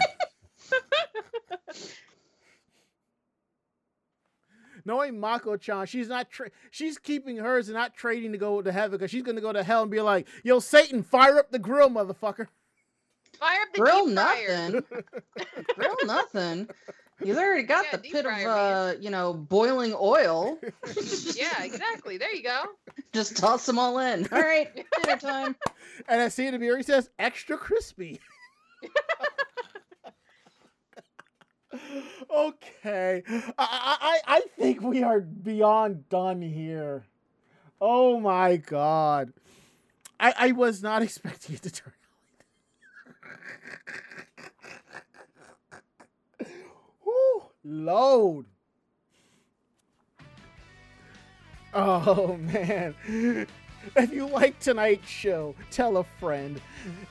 [4.85, 8.71] Knowing Mako chan, she's not tra- she's keeping hers and not trading to go to
[8.71, 11.59] heaven because she's gonna go to hell and be like, yo, Satan, fire up the
[11.59, 12.47] grill, motherfucker.
[13.39, 14.69] Fire up the Grill deep fryer.
[14.69, 14.83] nothing.
[15.75, 16.69] Grill nothing.
[17.23, 20.57] He's already got Yeah, the deep pit of, uh, you know, boiling oil.
[21.35, 22.17] Yeah, exactly.
[22.17, 22.63] There you go.
[23.13, 24.27] Just toss them all in.
[24.31, 24.69] All right,
[25.03, 25.55] dinner time.
[26.07, 28.19] And I see it here, he says, extra crispy.
[32.35, 33.23] Okay.
[33.27, 37.05] I, I, I think we are beyond done here.
[37.79, 39.33] Oh my god.
[40.19, 41.93] I, I was not expecting it to turn
[46.39, 46.47] out.
[47.03, 48.45] Whew, load.
[51.73, 52.95] Oh man.
[53.95, 56.61] If you like tonight's show, tell a friend.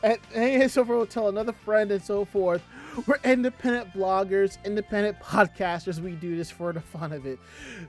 [0.02, 2.62] And, and so forth, tell another friend and so forth.
[3.06, 6.00] We're independent bloggers, independent podcasters.
[6.00, 7.38] We do this for the fun of it.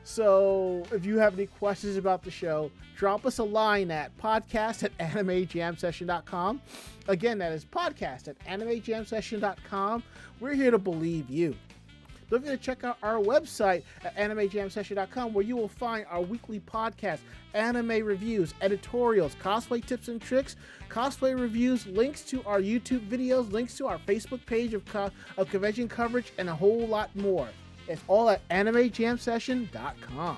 [0.04, 4.84] So if you have any questions about the show, drop us a line at podcast
[4.84, 6.62] at animejamsession.com.
[7.08, 10.04] Again, that is podcast at animejamsession.com.
[10.40, 11.56] We're here to believe you.
[12.32, 16.62] Don't forget to check out our website at animejamsession.com where you will find our weekly
[16.62, 17.20] podcast,
[17.54, 20.56] anime reviews, editorials, cosplay tips and tricks,
[20.90, 25.50] cosplay reviews, links to our YouTube videos, links to our Facebook page of, co- of
[25.50, 27.50] convention coverage, and a whole lot more.
[27.90, 30.38] It's all at animejamsession.com.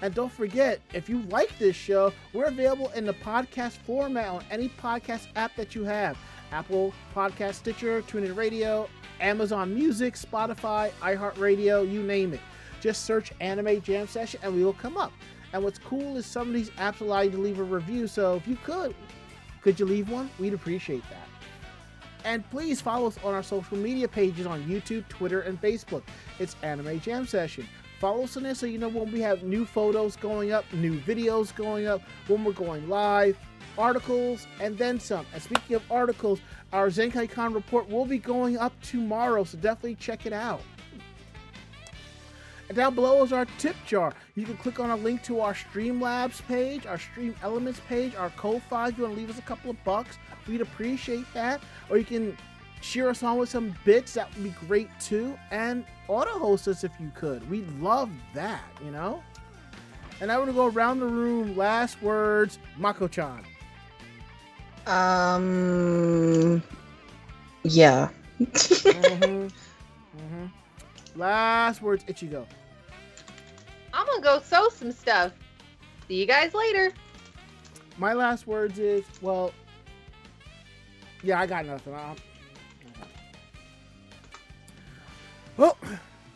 [0.00, 4.42] And don't forget, if you like this show, we're available in the podcast format on
[4.50, 6.16] any podcast app that you have
[6.54, 8.88] Apple Podcast, Stitcher, TuneIn Radio,
[9.20, 12.40] Amazon Music, Spotify, iHeartRadio, you name it.
[12.80, 15.12] Just search Anime Jam Session and we will come up.
[15.52, 18.06] And what's cool is some of these apps allow you to leave a review.
[18.06, 18.94] So if you could,
[19.62, 20.30] could you leave one?
[20.38, 21.26] We'd appreciate that.
[22.24, 26.02] And please follow us on our social media pages on YouTube, Twitter, and Facebook.
[26.38, 27.66] It's Anime Jam Session.
[28.00, 31.00] Follow us on there so you know when we have new photos going up, new
[31.00, 33.36] videos going up, when we're going live,
[33.78, 35.26] articles, and then some.
[35.32, 36.40] And speaking of articles,
[36.72, 40.62] our Zenkai Con report will be going up tomorrow, so definitely check it out.
[42.68, 44.14] And down below is our tip jar.
[44.36, 48.30] You can click on a link to our Streamlabs page, our Stream Elements page, our
[48.30, 48.88] Ko-Fi.
[48.88, 50.16] If you want to leave us a couple of bucks,
[50.48, 51.60] we'd appreciate that.
[51.90, 52.36] Or you can
[52.80, 54.14] cheer us on with some bits.
[54.14, 55.38] That would be great too.
[55.50, 57.48] And auto host us if you could.
[57.50, 59.22] We'd love that, you know?
[60.20, 61.56] And I we're to go around the room.
[61.56, 63.44] Last words, Mako-chan.
[64.86, 66.62] Um.
[67.62, 68.08] Yeah.
[68.40, 69.50] Mhm.
[70.16, 70.50] Mhm.
[71.16, 72.46] Last words, Ichigo.
[73.92, 75.32] I'm gonna go sew some stuff.
[76.08, 76.92] See you guys later.
[77.98, 79.52] My last words is, well,
[81.22, 81.94] yeah, I got nothing.
[81.94, 82.14] i
[85.56, 85.78] Well,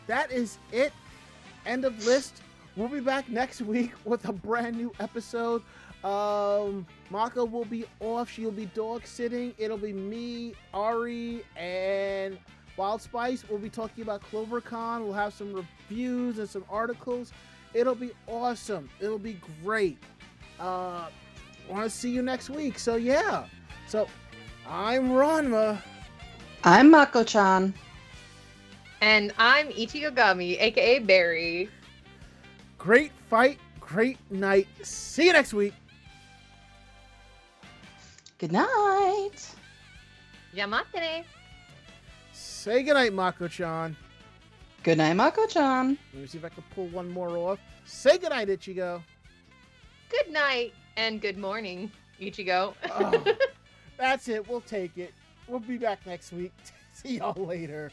[0.07, 0.93] that is it.
[1.65, 2.41] End of list.
[2.75, 5.61] We'll be back next week with a brand new episode.
[6.03, 8.29] Um, Mako will be off.
[8.29, 9.53] She'll be dog sitting.
[9.57, 12.37] It'll be me, Ari, and
[12.77, 13.43] Wild Spice.
[13.49, 15.03] We'll be talking about CloverCon.
[15.03, 17.33] We'll have some reviews and some articles.
[17.73, 18.89] It'll be awesome.
[18.99, 19.97] It'll be great.
[20.59, 21.07] Uh,
[21.69, 22.79] want to see you next week.
[22.79, 23.45] So yeah.
[23.87, 24.07] So
[24.67, 25.81] I'm Ranma.
[26.63, 27.73] I'm Mako-chan.
[29.01, 31.69] And I'm Ichigogami, aka Barry.
[32.77, 33.59] Great fight.
[33.79, 34.67] Great night.
[34.83, 35.73] See you next week.
[38.39, 39.53] Good night.
[40.55, 41.25] Jamatane.
[42.31, 43.97] Say goodnight, Mako-chan.
[44.81, 45.97] Good night, Mako-chan.
[46.13, 47.59] Let me see if I can pull one more off.
[47.83, 49.03] Say goodnight, Ichigo.
[50.09, 51.91] Good night and good morning,
[52.21, 52.75] Ichigo.
[52.89, 53.25] Oh,
[53.97, 54.47] that's it.
[54.47, 55.13] We'll take it.
[55.49, 56.53] We'll be back next week.
[56.93, 57.91] See y'all later.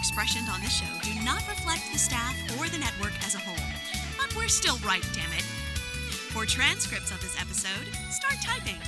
[0.00, 3.68] Expressed on this show do not reflect the staff or the network as a whole.
[4.16, 5.44] But we're still right, damn it.
[6.32, 8.80] For transcripts of this episode, start typing.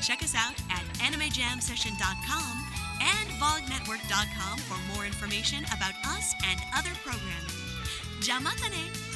[0.00, 2.52] Check us out at animejamsession.com
[3.02, 7.58] and vognetwork.com for more information about us and other programming.
[8.20, 9.15] Jamatane!